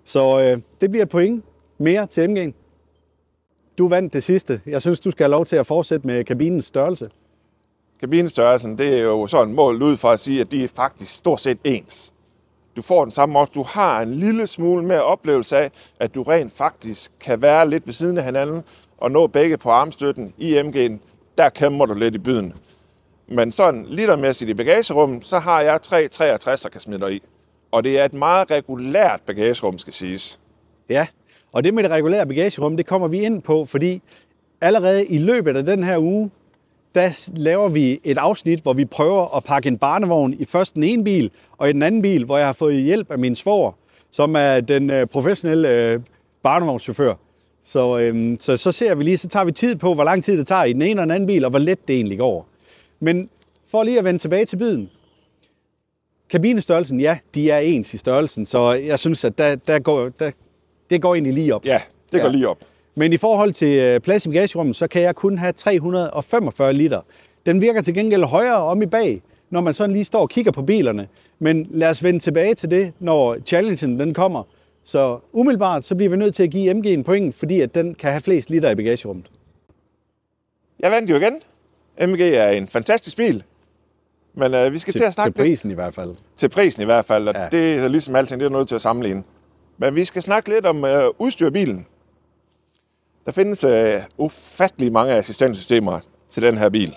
Så 0.04 0.40
øh, 0.40 0.58
det 0.80 0.90
bliver 0.90 1.02
et 1.04 1.08
point 1.08 1.44
mere 1.78 2.06
til 2.06 2.20
MG'en. 2.28 2.52
Du 3.78 3.88
vandt 3.88 4.12
det 4.12 4.24
sidste. 4.24 4.60
Jeg 4.66 4.82
synes, 4.82 5.00
du 5.00 5.10
skal 5.10 5.24
have 5.24 5.30
lov 5.30 5.46
til 5.46 5.56
at 5.56 5.66
fortsætte 5.66 6.06
med 6.06 6.24
kabinens 6.24 6.64
størrelse. 6.64 7.10
Kabinestørrelsen, 8.00 8.78
det 8.78 8.98
er 8.98 9.02
jo 9.02 9.26
sådan 9.26 9.54
målt 9.54 9.82
ud 9.82 9.96
for 9.96 10.10
at 10.10 10.20
sige, 10.20 10.40
at 10.40 10.50
de 10.50 10.64
er 10.64 10.68
faktisk 10.68 11.16
stort 11.16 11.40
set 11.40 11.58
ens. 11.64 12.14
Du 12.76 12.82
får 12.82 13.04
den 13.04 13.10
samme 13.10 13.38
også. 13.38 13.52
Du 13.54 13.62
har 13.62 14.00
en 14.00 14.14
lille 14.14 14.46
smule 14.46 14.84
mere 14.84 15.02
oplevelse 15.02 15.56
af, 15.56 15.70
at 16.00 16.14
du 16.14 16.22
rent 16.22 16.52
faktisk 16.52 17.12
kan 17.20 17.42
være 17.42 17.70
lidt 17.70 17.86
ved 17.86 17.94
siden 17.94 18.18
af 18.18 18.24
hinanden 18.24 18.62
og 18.98 19.10
nå 19.10 19.26
begge 19.26 19.56
på 19.56 19.70
armstøtten 19.70 20.34
i 20.38 20.58
MG'en. 20.58 20.92
Der 21.38 21.48
kæmper 21.48 21.86
du 21.86 21.94
lidt 21.94 22.14
i 22.14 22.18
byden. 22.18 22.54
Men 23.28 23.52
sådan 23.52 23.86
litermæssigt 23.86 24.50
i 24.50 24.54
bagagerummet, 24.54 25.26
så 25.26 25.38
har 25.38 25.60
jeg 25.60 25.82
363, 25.82 26.60
der 26.60 26.68
kan 26.68 26.80
smide 26.80 27.00
dig 27.00 27.12
i. 27.12 27.22
Og 27.70 27.84
det 27.84 27.98
er 27.98 28.04
et 28.04 28.14
meget 28.14 28.50
regulært 28.50 29.20
bagagerum, 29.26 29.78
skal 29.78 29.92
siges. 29.92 30.40
Ja, 30.88 31.06
og 31.52 31.64
det 31.64 31.74
med 31.74 31.82
det 31.82 31.90
regulære 31.90 32.26
bagagerum, 32.26 32.76
det 32.76 32.86
kommer 32.86 33.08
vi 33.08 33.20
ind 33.20 33.42
på, 33.42 33.64
fordi 33.64 34.02
allerede 34.60 35.06
i 35.06 35.18
løbet 35.18 35.56
af 35.56 35.66
den 35.66 35.84
her 35.84 35.98
uge, 35.98 36.30
der 36.94 37.30
laver 37.36 37.68
vi 37.68 38.00
et 38.04 38.18
afsnit, 38.18 38.60
hvor 38.60 38.72
vi 38.72 38.84
prøver 38.84 39.36
at 39.36 39.44
pakke 39.44 39.68
en 39.68 39.78
barnevogn 39.78 40.32
i 40.32 40.44
først 40.44 40.74
den 40.74 40.82
ene 40.82 41.04
bil, 41.04 41.30
og 41.58 41.70
i 41.70 41.72
den 41.72 41.82
anden 41.82 42.02
bil, 42.02 42.24
hvor 42.24 42.38
jeg 42.38 42.46
har 42.46 42.52
fået 42.52 42.82
hjælp 42.82 43.10
af 43.10 43.18
min 43.18 43.36
svoger, 43.36 43.72
som 44.10 44.36
er 44.36 44.60
den 44.60 44.90
øh, 44.90 45.06
professionelle 45.06 45.68
øh, 45.68 46.00
barnevognschauffør. 46.42 47.14
Så, 47.64 47.98
øhm, 47.98 48.36
så, 48.40 48.56
så 48.56 48.72
ser 48.72 48.94
vi 48.94 49.04
lige, 49.04 49.16
så 49.16 49.28
tager 49.28 49.44
vi 49.44 49.52
tid 49.52 49.76
på, 49.76 49.94
hvor 49.94 50.04
lang 50.04 50.24
tid 50.24 50.38
det 50.38 50.46
tager 50.46 50.64
i 50.64 50.72
den 50.72 50.82
ene 50.82 51.00
og 51.00 51.06
den 51.06 51.10
anden 51.10 51.26
bil, 51.26 51.44
og 51.44 51.50
hvor 51.50 51.58
let 51.58 51.88
det 51.88 51.96
egentlig 51.96 52.18
går. 52.18 52.46
Men 53.00 53.30
for 53.70 53.82
lige 53.82 53.98
at 53.98 54.04
vende 54.04 54.18
tilbage 54.18 54.44
til 54.44 54.56
biden. 54.56 54.90
Kabinestørrelsen, 56.30 57.00
ja, 57.00 57.18
de 57.34 57.50
er 57.50 57.58
ens 57.58 57.94
i 57.94 57.98
størrelsen, 57.98 58.46
så 58.46 58.72
jeg 58.72 58.98
synes, 58.98 59.24
at 59.24 59.38
der, 59.38 59.54
der 59.54 59.78
går, 59.78 60.08
der, 60.08 60.30
det 60.90 61.02
går 61.02 61.14
egentlig 61.14 61.32
lige 61.34 61.54
op. 61.54 61.64
Ja, 61.64 61.80
det 62.12 62.20
går 62.20 62.28
Ja. 62.28 62.32
lige 62.34 62.48
op. 62.48 62.58
Men 62.94 63.12
i 63.12 63.16
forhold 63.16 63.52
til 63.52 63.78
øh, 63.78 64.00
plads 64.00 64.26
i 64.26 64.28
bagagerummet, 64.28 64.76
så 64.76 64.86
kan 64.88 65.02
jeg 65.02 65.14
kun 65.14 65.38
have 65.38 65.52
345 65.52 66.72
liter. 66.72 67.00
Den 67.46 67.60
virker 67.60 67.82
til 67.82 67.94
gengæld 67.94 68.24
højere 68.24 68.56
om 68.56 68.82
i 68.82 68.86
bag, 68.86 69.22
når 69.50 69.60
man 69.60 69.74
sådan 69.74 69.92
lige 69.92 70.04
står 70.04 70.20
og 70.20 70.28
kigger 70.28 70.52
på 70.52 70.62
bilerne. 70.62 71.08
Men 71.38 71.66
lad 71.70 71.88
os 71.90 72.04
vende 72.04 72.18
tilbage 72.20 72.54
til 72.54 72.70
det, 72.70 72.92
når 72.98 73.36
challengen 73.46 74.00
den 74.00 74.14
kommer. 74.14 74.42
Så 74.84 75.18
umiddelbart 75.32 75.84
så 75.84 75.94
bliver 75.94 76.10
vi 76.10 76.16
nødt 76.16 76.34
til 76.34 76.42
at 76.42 76.50
give 76.50 76.74
MG 76.74 76.86
en 76.86 77.04
point, 77.04 77.34
fordi 77.34 77.60
at 77.60 77.74
den 77.74 77.94
kan 77.94 78.10
have 78.10 78.20
flest 78.20 78.50
liter 78.50 78.70
i 78.70 78.74
bagagerummet. 78.74 79.26
Jeg 80.80 80.90
vandt 80.90 81.10
jo 81.10 81.16
igen. 81.16 81.34
MG 82.08 82.20
er 82.20 82.48
en 82.48 82.68
fantastisk 82.68 83.16
bil. 83.16 83.42
Men 84.34 84.54
øh, 84.54 84.72
vi 84.72 84.78
skal 84.78 84.92
til, 84.92 85.00
til 85.00 85.06
at 85.06 85.12
snakke 85.12 85.34
til 85.36 85.44
lidt 85.44 85.50
prisen 85.50 85.70
i 85.70 85.74
hvert 85.74 85.94
fald. 85.94 86.14
til 86.36 86.48
prisen 86.48 86.82
i 86.82 86.84
hvert 86.84 87.04
fald, 87.04 87.28
og 87.28 87.34
Ja. 87.34 87.48
det 87.52 87.74
er 87.76 87.88
ligesom 87.88 88.16
alting, 88.16 88.40
det 88.40 88.46
er 88.46 88.50
nødt 88.50 88.68
til 88.68 88.74
at 88.74 88.80
sammenligne. 88.80 89.22
Men 89.78 89.94
vi 89.94 90.04
skal 90.04 90.22
snakke 90.22 90.48
lidt 90.48 90.66
om 90.66 90.84
øh, 90.84 91.10
udstyrbilen. 91.18 91.86
Der 93.26 93.32
findes 93.32 93.64
øh, 93.64 94.00
ufattelig 94.16 94.92
mange 94.92 95.14
assistenssystemer 95.14 96.00
til 96.28 96.42
den 96.42 96.58
her 96.58 96.68
bil. 96.68 96.96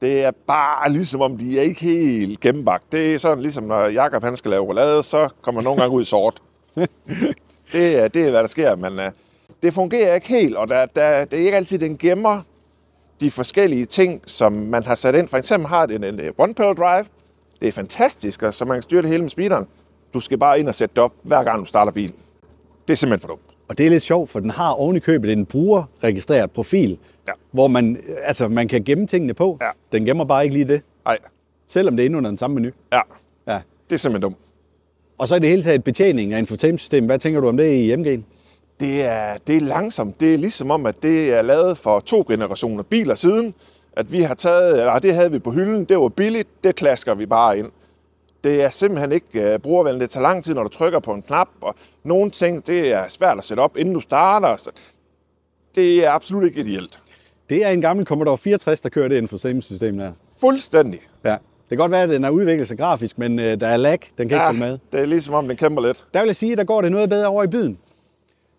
Det 0.00 0.24
er 0.24 0.30
bare 0.46 0.92
ligesom 0.92 1.20
om, 1.20 1.38
de 1.38 1.58
er 1.58 1.62
ikke 1.62 1.80
helt 1.80 2.40
gennembagt. 2.40 2.92
Det 2.92 3.14
er 3.14 3.18
sådan 3.18 3.42
ligesom, 3.42 3.64
når 3.64 3.86
Jakob 3.86 4.24
han 4.24 4.36
skal 4.36 4.50
lave 4.50 4.62
roulade, 4.62 5.02
så 5.02 5.28
kommer 5.42 5.60
nogle 5.62 5.80
gange 5.80 5.96
ud 5.96 6.02
i 6.02 6.04
sort. 6.04 6.42
det, 7.72 7.98
er, 7.98 8.08
det 8.08 8.26
er, 8.26 8.30
hvad 8.30 8.40
der 8.40 8.46
sker, 8.46 8.76
men 8.76 8.98
øh, 8.98 9.10
det 9.62 9.74
fungerer 9.74 10.14
ikke 10.14 10.28
helt, 10.28 10.56
og 10.56 10.68
der, 10.68 10.86
der, 10.86 11.24
det 11.24 11.40
er 11.40 11.44
ikke 11.44 11.56
altid, 11.56 11.78
den 11.78 11.98
gemmer 11.98 12.42
de 13.20 13.30
forskellige 13.30 13.84
ting, 13.84 14.22
som 14.26 14.52
man 14.52 14.84
har 14.84 14.94
sat 14.94 15.14
ind. 15.14 15.28
For 15.28 15.36
eksempel 15.36 15.68
har 15.68 15.86
den 15.86 16.04
en, 16.04 16.20
en 16.20 16.32
one-pedal 16.38 16.74
drive. 16.74 17.06
Det 17.60 17.68
er 17.68 17.72
fantastisk, 17.72 18.42
og 18.42 18.54
så 18.54 18.64
man 18.64 18.74
kan 18.74 18.82
styre 18.82 19.02
det 19.02 19.10
hele 19.10 19.22
med 19.22 19.30
speederen. 19.30 19.66
Du 20.14 20.20
skal 20.20 20.38
bare 20.38 20.60
ind 20.60 20.68
og 20.68 20.74
sætte 20.74 20.94
det 20.94 21.04
op, 21.04 21.12
hver 21.22 21.44
gang 21.44 21.60
du 21.60 21.64
starter 21.64 21.92
bilen. 21.92 22.16
Det 22.88 22.92
er 22.92 22.96
simpelthen 22.96 23.20
for 23.28 23.34
dumt. 23.34 23.42
Og 23.68 23.78
det 23.78 23.86
er 23.86 23.90
lidt 23.90 24.02
sjovt, 24.02 24.30
for 24.30 24.40
den 24.40 24.50
har 24.50 24.70
oven 24.70 24.96
i 24.96 24.98
købet 24.98 25.32
en 25.32 25.46
brugerregistreret 25.46 26.50
profil, 26.50 26.98
Ja. 27.28 27.32
hvor 27.52 27.66
man, 27.68 27.98
altså, 28.22 28.48
man 28.48 28.68
kan 28.68 28.84
gemme 28.84 29.06
tingene 29.06 29.34
på. 29.34 29.58
Ja. 29.60 29.68
Den 29.92 30.04
gemmer 30.04 30.24
bare 30.24 30.44
ikke 30.44 30.54
lige 30.54 30.68
det, 30.68 30.82
Nej, 31.04 31.18
selvom 31.68 31.96
det 31.96 32.02
er 32.02 32.06
inde 32.06 32.18
under 32.18 32.30
den 32.30 32.36
samme 32.36 32.54
menu. 32.54 32.70
ja, 32.92 33.00
Ja. 33.48 33.60
det 33.90 33.94
er 33.94 33.98
simpelthen 33.98 34.22
dumt. 34.22 34.36
Og 35.18 35.28
så 35.28 35.36
i 35.36 35.38
det 35.38 35.48
hele 35.48 35.62
taget 35.62 35.84
betjeningen 35.84 36.34
af 36.34 36.38
infotainment-system. 36.38 37.06
Hvad 37.06 37.18
tænker 37.18 37.40
du 37.40 37.48
om 37.48 37.56
det 37.56 37.72
i 37.72 37.94
MG'en? 37.94 38.20
Det 38.80 39.04
er, 39.04 39.36
det 39.46 39.56
er 39.56 39.60
langsomt. 39.60 40.20
Det 40.20 40.34
er 40.34 40.38
ligesom 40.38 40.70
om, 40.70 40.86
at 40.86 41.02
det 41.02 41.34
er 41.34 41.42
lavet 41.42 41.78
for 41.78 42.00
to 42.00 42.24
generationer 42.28 42.82
biler 42.82 43.14
siden. 43.14 43.54
At 43.92 44.12
vi 44.12 44.20
har 44.22 44.34
taget, 44.34 44.78
eller 44.78 44.98
det 44.98 45.14
havde 45.14 45.32
vi 45.32 45.38
på 45.38 45.50
hylden, 45.50 45.84
det 45.84 45.98
var 45.98 46.08
billigt, 46.08 46.48
det 46.64 46.76
klasker 46.76 47.14
vi 47.14 47.26
bare 47.26 47.58
ind. 47.58 47.66
Det 48.44 48.62
er 48.62 48.70
simpelthen 48.70 49.12
ikke 49.12 49.54
uh, 49.54 49.60
brugervenligt. 49.60 50.02
Det 50.02 50.10
tager 50.10 50.22
lang 50.22 50.44
tid, 50.44 50.54
når 50.54 50.62
du 50.62 50.68
trykker 50.68 50.98
på 50.98 51.12
en 51.12 51.22
knap, 51.22 51.48
og 51.60 51.74
nogle 52.04 52.30
ting, 52.30 52.66
det 52.66 52.92
er 52.92 53.08
svært 53.08 53.38
at 53.38 53.44
sætte 53.44 53.60
op, 53.60 53.76
inden 53.76 53.94
du 53.94 54.00
starter. 54.00 54.56
Så 54.56 54.70
det 55.74 56.06
er 56.06 56.10
absolut 56.10 56.44
ikke 56.44 56.60
ideelt. 56.60 57.00
Det 57.50 57.64
er 57.64 57.68
en 57.68 57.80
gammel 57.80 58.06
Commodore 58.06 58.38
64, 58.38 58.80
der 58.80 58.88
kører 58.88 59.08
det 59.08 59.16
infotainment-system 59.16 59.98
der. 59.98 60.12
Fuldstændig. 60.40 61.00
Ja. 61.24 61.30
Det 61.30 61.68
kan 61.68 61.78
godt 61.78 61.92
være, 61.92 62.02
at 62.02 62.08
den 62.08 62.24
er 62.24 62.30
udviklet 62.30 62.68
sig 62.68 62.78
grafisk, 62.78 63.18
men 63.18 63.38
øh, 63.38 63.60
der 63.60 63.66
er 63.66 63.76
lag. 63.76 63.98
Den 64.18 64.28
kan 64.28 64.36
ikke 64.36 64.46
følge 64.46 64.70
med. 64.70 64.78
det 64.92 65.00
er 65.00 65.06
ligesom 65.06 65.34
om, 65.34 65.48
den 65.48 65.56
kæmper 65.56 65.82
lidt. 65.82 66.04
Der 66.14 66.20
vil 66.20 66.26
jeg 66.26 66.36
sige, 66.36 66.52
at 66.52 66.58
der 66.58 66.64
går 66.64 66.82
det 66.82 66.92
noget 66.92 67.10
bedre 67.10 67.26
over 67.26 67.42
i 67.42 67.46
byen. 67.46 67.78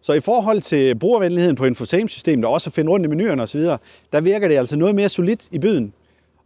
Så 0.02 0.14
i 0.14 0.20
forhold 0.20 0.62
til 0.62 0.96
brugervenligheden 0.96 1.56
på 1.56 1.66
infotainment-systemet, 1.66 2.46
og 2.46 2.52
også 2.52 2.70
at 2.70 2.74
finde 2.74 2.92
rundt 2.92 3.06
i 3.06 3.10
menuerne 3.10 3.44
osv., 3.44 3.62
der 4.14 4.22
virker 4.22 4.48
det 4.48 4.58
altså 4.58 4.76
noget 4.76 4.96
mere 4.96 5.10
solidt 5.10 5.48
i 5.52 5.60
byen. 5.60 5.94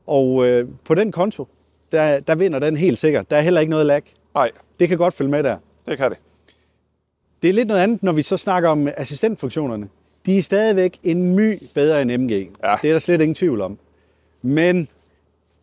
Og 0.08 0.46
øh, 0.46 0.68
på 0.86 0.96
den 0.96 1.12
konto, 1.12 1.48
der, 1.94 2.20
der 2.20 2.36
vinder 2.36 2.60
den 2.60 2.78
helt 2.78 3.00
sikkert. 3.00 3.32
Der 3.32 3.38
er 3.38 3.42
heller 3.42 3.62
ikke 3.62 3.70
noget 3.72 3.86
lag. 3.86 4.02
Nej, 4.36 4.52
Det 4.80 4.90
kan 4.90 4.98
godt 4.98 5.14
følge 5.14 5.32
med 5.32 5.44
der. 5.44 5.58
det 5.86 5.98
kan 5.98 6.10
det. 6.10 6.18
Det 7.42 7.50
er 7.50 7.54
lidt 7.54 7.68
noget 7.68 7.82
andet, 7.82 8.04
når 8.04 8.12
vi 8.12 8.22
så 8.22 8.38
snakker 8.38 8.70
om 8.70 8.88
assistentfunktionerne. 8.98 9.88
De 10.26 10.38
er 10.38 10.42
stadigvæk 10.42 10.98
en 11.04 11.36
my 11.36 11.64
bedre 11.76 12.02
end 12.02 12.12
MG. 12.18 12.32
Ja. 12.64 12.76
Det 12.82 12.88
er 12.90 12.92
der 12.94 13.00
slet 13.00 13.22
ingen 13.22 13.36
tvivl 13.36 13.62
om. 13.62 13.78
Men 14.42 14.88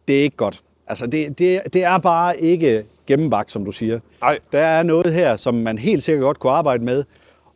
det 0.08 0.18
er 0.18 0.22
ikke 0.22 0.37
godt. 0.37 0.62
Altså, 0.87 1.06
det, 1.06 1.38
det, 1.38 1.60
det 1.72 1.84
er 1.84 1.99
bare 1.99 2.40
ikke 2.40 2.84
gennembagt, 3.06 3.50
som 3.50 3.64
du 3.64 3.72
siger. 3.72 4.00
Nej, 4.20 4.38
Der 4.52 4.58
er 4.60 4.82
noget 4.82 5.12
her, 5.14 5.37
som 5.37 5.54
man 5.54 5.78
helt 5.78 6.02
sikkert 6.02 6.22
godt 6.22 6.38
kunne 6.38 6.52
arbejde 6.52 6.84
med, 6.84 7.04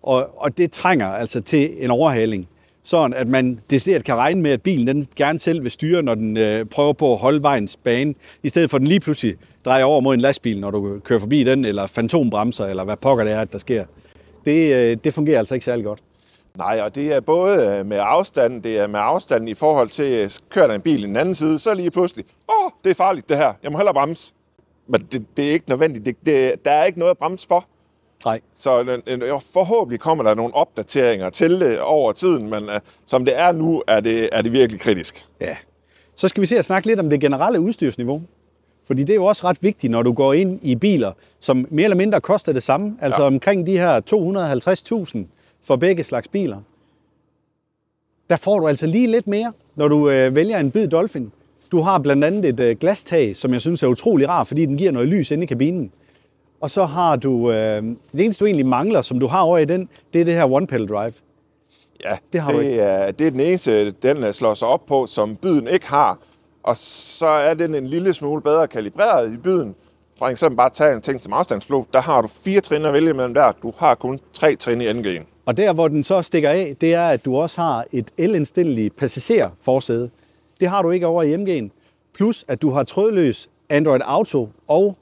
og, 0.03 0.43
og 0.43 0.59
det 0.59 0.73
trænger 0.73 1.07
altså 1.09 1.41
til 1.41 1.85
en 1.85 1.91
overhaling. 1.91 2.49
Sådan, 2.87 3.15
at 3.15 3.29
man 3.29 3.61
decideret 3.71 4.05
kan 4.05 4.15
regne 4.15 4.43
med, 4.43 4.51
at 4.51 4.63
bilen 4.63 4.87
den 4.87 5.07
gerne 5.17 5.39
selv 5.39 5.63
vil 5.63 5.71
styre, 5.71 6.03
når 6.03 6.15
den 6.15 6.37
øh, 6.37 6.65
prøver 6.65 6.93
på 6.93 7.13
at 7.13 7.19
holde 7.19 7.43
vejens 7.43 7.77
bane, 7.77 8.15
i 8.43 8.49
stedet 8.49 8.71
for 8.71 8.77
at 8.77 8.81
den 8.81 8.89
lige 8.89 9.01
pludselig 9.01 9.35
drejer 9.65 9.85
over 9.85 10.01
mod 10.01 10.15
en 10.15 10.21
lastbil, 10.21 10.61
når 10.61 10.71
du 10.71 11.01
kører 11.05 11.19
forbi 11.19 11.45
den, 11.45 11.65
eller 11.65 11.87
fantombremser, 11.87 12.67
eller 12.67 12.85
hvad 12.85 12.97
pokker 12.97 13.25
det 13.25 13.33
er, 13.33 13.45
der 13.45 13.59
sker. 13.59 13.85
Det, 14.45 14.75
øh, 14.75 14.97
det 15.05 15.15
fungerer 15.15 15.39
altså 15.39 15.55
ikke 15.55 15.65
særlig 15.65 15.85
godt. 15.85 16.01
Nej, 16.57 16.81
og 16.85 16.95
det 16.95 17.13
er 17.13 17.21
både 17.21 17.79
øh, 17.79 17.87
med 17.87 17.99
afstanden, 18.01 18.65
det 18.65 18.79
er 18.79 18.87
med 18.87 19.01
afstanden 19.03 19.49
i 19.49 19.55
forhold 19.55 19.89
til, 19.89 20.13
øh, 20.13 20.31
kører 20.51 20.67
der 20.67 20.75
en 20.75 20.81
bil 20.81 21.05
i 21.05 21.07
den 21.07 21.17
anden 21.17 21.35
side, 21.35 21.59
så 21.59 21.75
lige 21.75 21.91
pludselig, 21.91 22.25
åh, 22.49 22.71
det 22.85 22.91
er 22.91 22.95
farligt 22.95 23.29
det 23.29 23.37
her, 23.37 23.53
jeg 23.63 23.73
må 23.73 23.79
hellere 23.79 23.95
bremse. 23.95 24.33
Men 24.87 25.09
det, 25.13 25.25
det 25.37 25.49
er 25.49 25.53
ikke 25.53 25.69
nødvendigt, 25.69 26.07
det, 26.07 26.17
det, 26.27 26.65
der 26.65 26.71
er 26.71 26.85
ikke 26.85 26.99
noget 26.99 27.11
at 27.11 27.19
bremse 27.19 27.49
for. 27.49 27.65
Nej. 28.25 28.41
Så 28.55 28.83
øh, 28.83 28.99
øh, 29.07 29.31
forhåbentlig 29.53 30.01
kommer 30.01 30.25
der 30.25 30.35
nogle 30.35 30.55
opdateringer 30.55 31.31
til 31.31 31.61
det 31.61 31.81
over 31.81 32.13
tiden, 32.13 32.51
men 32.51 32.69
øh, 32.69 32.81
som 33.07 33.25
det 33.25 33.41
er 33.41 33.53
nu, 33.53 33.83
er 33.87 34.01
det, 34.01 34.29
er 34.33 34.43
det 34.43 34.53
virkelig 34.53 34.81
kritisk. 34.81 35.27
Ja. 35.41 35.57
Så 36.15 36.29
skal 36.29 36.41
vi 36.41 36.47
se 36.47 36.59
at 36.59 36.65
snakke 36.65 36.89
lidt 36.89 37.01
om 37.01 37.11
det 37.11 37.21
generelle 37.21 37.61
udstyrsniveau. 37.61 38.23
Fordi 38.87 39.03
det 39.03 39.11
er 39.11 39.15
jo 39.15 39.25
også 39.25 39.47
ret 39.47 39.59
vigtigt, 39.61 39.91
når 39.91 40.03
du 40.03 40.13
går 40.13 40.33
ind 40.33 40.59
i 40.63 40.75
biler, 40.75 41.13
som 41.41 41.67
mere 41.71 41.85
eller 41.85 41.97
mindre 41.97 42.21
koster 42.21 42.53
det 42.53 42.63
samme. 42.63 42.97
Altså. 43.01 43.21
Ja. 43.21 43.27
omkring 43.27 43.67
de 43.67 43.79
her 43.79 44.01
250.000 45.15 45.19
for 45.63 45.77
begge 45.77 46.05
slags 46.05 46.29
biler. 46.29 46.61
Der 48.31 48.37
får 48.37 48.59
du 48.61 48.69
altså 48.69 48.87
lige 48.87 49.07
lidt 49.07 49.27
mere, 49.27 49.53
når 49.75 49.89
du 49.89 50.11
øh, 50.11 50.35
vælger 50.35 50.59
en 50.59 50.71
bid 50.71 50.89
Dolphin. 50.89 51.33
Du 51.73 51.83
har 51.83 51.99
blandt 51.99 52.25
andet 52.25 52.45
et 52.45 52.61
øh, 52.61 52.77
glastag, 52.77 53.37
som 53.37 53.53
jeg 53.53 53.61
synes 53.61 53.83
er 53.83 53.87
utrolig 53.87 54.29
rar, 54.29 54.45
fordi 54.45 54.67
den 54.67 54.77
giver 54.77 54.93
noget 54.93 55.09
lys 55.09 55.31
inde 55.31 55.43
i 55.43 55.47
kabinen. 55.47 55.93
Og 56.65 56.71
så 56.71 56.85
har 56.85 57.17
du, 57.17 57.51
øh, 57.51 57.83
det 58.13 58.25
eneste 58.25 58.41
du 58.41 58.47
egentlig 58.47 58.67
mangler, 58.67 59.03
som 59.03 59.19
du 59.21 59.27
har 59.27 59.41
over 59.41 59.59
i 59.59 59.65
den, 59.65 59.89
det 60.13 60.21
er 60.21 60.25
det 60.25 60.35
her 60.35 60.53
one 60.53 60.67
pedal 60.67 60.89
drive. 60.89 61.13
Ja, 62.05 62.17
Det 62.33 62.41
har 62.41 62.53
du 62.53 62.61
det, 62.61 62.81
er, 62.83 63.11
det 63.11 63.27
er 63.27 63.31
den 63.31 63.41
eneste, 63.41 63.91
den 63.91 64.25
øh, 64.25 64.33
slår 64.33 64.55
sig 64.55 64.69
op 64.69 64.87
på, 64.87 65.07
som 65.07 65.37
byden 65.37 65.69
ikke 65.69 65.87
har. 65.87 66.19
Og 66.63 66.77
så 66.77 67.27
er 67.27 67.55
den 67.55 67.75
en 67.75 67.87
lille 67.87 68.13
smule 68.13 68.43
bedre 68.43 68.69
kalibreret 68.69 69.33
i 69.33 69.37
byden. 69.37 69.75
For 70.19 70.27
eksempel 70.27 70.57
bare 70.57 70.71
tage 70.71 70.95
en 70.95 71.03
ting 71.03 71.23
som 71.23 71.33
afstandsflug. 71.33 71.87
Der 71.95 72.01
har 72.01 72.23
du 72.23 72.29
fire 72.29 72.61
trin 72.61 72.85
at 72.85 72.93
vælge 72.93 73.15
mellem 73.15 73.35
der. 73.35 73.53
Du 73.63 73.73
har 73.77 73.95
kun 73.95 74.21
tre 74.33 74.57
trin 74.57 74.81
i 74.81 74.91
NG'en. 74.91 75.23
Og 75.47 75.57
der, 75.57 75.73
hvor 75.73 75.89
den 75.89 76.05
så 76.05 76.23
stikker 76.23 76.51
af, 76.51 76.77
det 76.81 76.95
er, 76.95 77.09
at 77.09 77.25
du 77.25 77.37
også 77.37 77.61
har 77.61 77.85
et 77.93 78.11
el-indstilleligt 78.19 78.97
passagerforsæde. 78.97 80.11
Det 80.61 80.69
har 80.69 80.83
du 80.83 80.91
ikke 80.91 81.07
over 81.07 81.23
i 81.23 81.35
MG'en. 81.35 81.71
Plus, 82.15 82.45
at 82.49 82.63
du 82.63 82.71
har 82.71 82.83
trådløs 82.83 83.49
Android 83.71 84.01
Auto 84.05 84.49
og, 84.69 84.97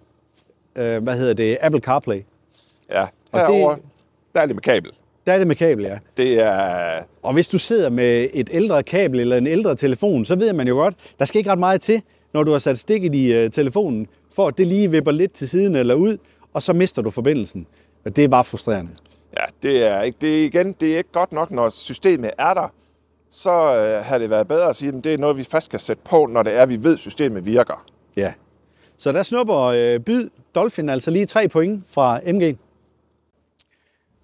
øh, 0.77 1.03
hvad 1.03 1.17
hedder 1.19 1.35
det, 1.35 1.59
Apple 1.61 1.81
CarPlay. 1.81 2.21
Ja, 2.91 3.07
Og 3.33 3.41
herover, 3.41 3.75
det- 3.75 3.85
der 4.35 4.41
er 4.41 4.47
det 4.47 4.55
med 4.55 4.63
kabel. 4.63 4.91
Der 5.27 5.33
er 5.33 5.39
det 5.39 5.47
med 5.47 5.57
kabel, 5.57 5.85
ja. 5.85 5.99
Det 6.17 6.41
er... 6.43 7.01
Og 7.23 7.33
hvis 7.33 7.49
du 7.49 7.59
sidder 7.59 7.91
med 7.91 8.29
et 8.35 8.49
ældre 8.53 8.83
kabel 8.83 9.21
eller 9.21 9.37
en 9.37 9.47
ældre 9.47 9.77
telefon, 9.77 10.25
så 10.25 10.35
ved 10.37 10.53
man 10.53 10.69
jo 10.69 10.75
godt, 10.75 10.95
der 11.19 11.25
skal 11.25 11.39
ikke 11.39 11.51
ret 11.51 11.59
meget 11.59 11.81
til, 11.81 12.03
når 12.35 12.43
du 12.43 12.53
har 12.53 12.59
sat 12.59 12.79
stikket 12.79 13.15
i 13.15 13.33
øh, 13.33 13.51
telefonen, 13.51 14.07
for 14.35 14.49
at 14.49 14.59
det 14.59 14.67
lige 14.67 14.91
vipper 14.91 15.13
lidt 15.13 15.33
til 15.33 15.49
siden 15.49 15.77
eller 15.77 15.95
ud, 15.95 16.17
og 16.55 16.63
så 16.63 16.73
mister 16.73 17.03
du 17.03 17.11
forbindelsen. 17.11 17.67
Og 18.05 18.17
det 18.17 18.25
er 18.25 18.29
bare 18.29 18.45
frustrerende. 18.45 18.91
Ja, 19.39 19.45
det 19.69 19.85
er 19.87 20.03
ikke 20.03 20.19
det 20.21 20.41
er 20.41 20.45
igen, 20.45 20.73
det 20.81 20.93
er 20.93 20.97
ikke 20.99 21.13
godt 21.13 21.33
nok, 21.33 21.51
når 21.51 21.69
systemet 21.69 22.31
er 22.39 22.55
der. 22.55 22.73
Så 23.31 23.51
øh, 23.51 24.05
har 24.05 24.19
det 24.19 24.31
været 24.31 24.49
bedre 24.49 24.69
at 24.69 24.77
sige, 24.77 24.89
at 24.99 25.05
det 25.05 25.15
er 25.15 25.19
noget, 25.19 25.37
vi 25.37 25.45
først 25.45 25.67
skal 25.67 25.81
sætte 25.81 26.03
på, 26.05 26.27
når 26.27 26.43
det 26.43 26.59
er, 26.59 26.67
vi 26.67 26.85
ved, 26.85 26.93
at 26.95 26.99
systemet 26.99 27.47
virker. 27.47 27.85
Ja. 28.17 28.33
Så 29.03 29.13
der 29.13 29.23
snupper 29.23 29.59
øh, 29.59 30.01
Byd 30.01 30.29
Dolphin 30.55 30.89
altså 30.89 31.11
lige 31.11 31.27
tre 31.27 31.49
point 31.49 31.85
fra 31.89 32.21
MG. 32.27 32.59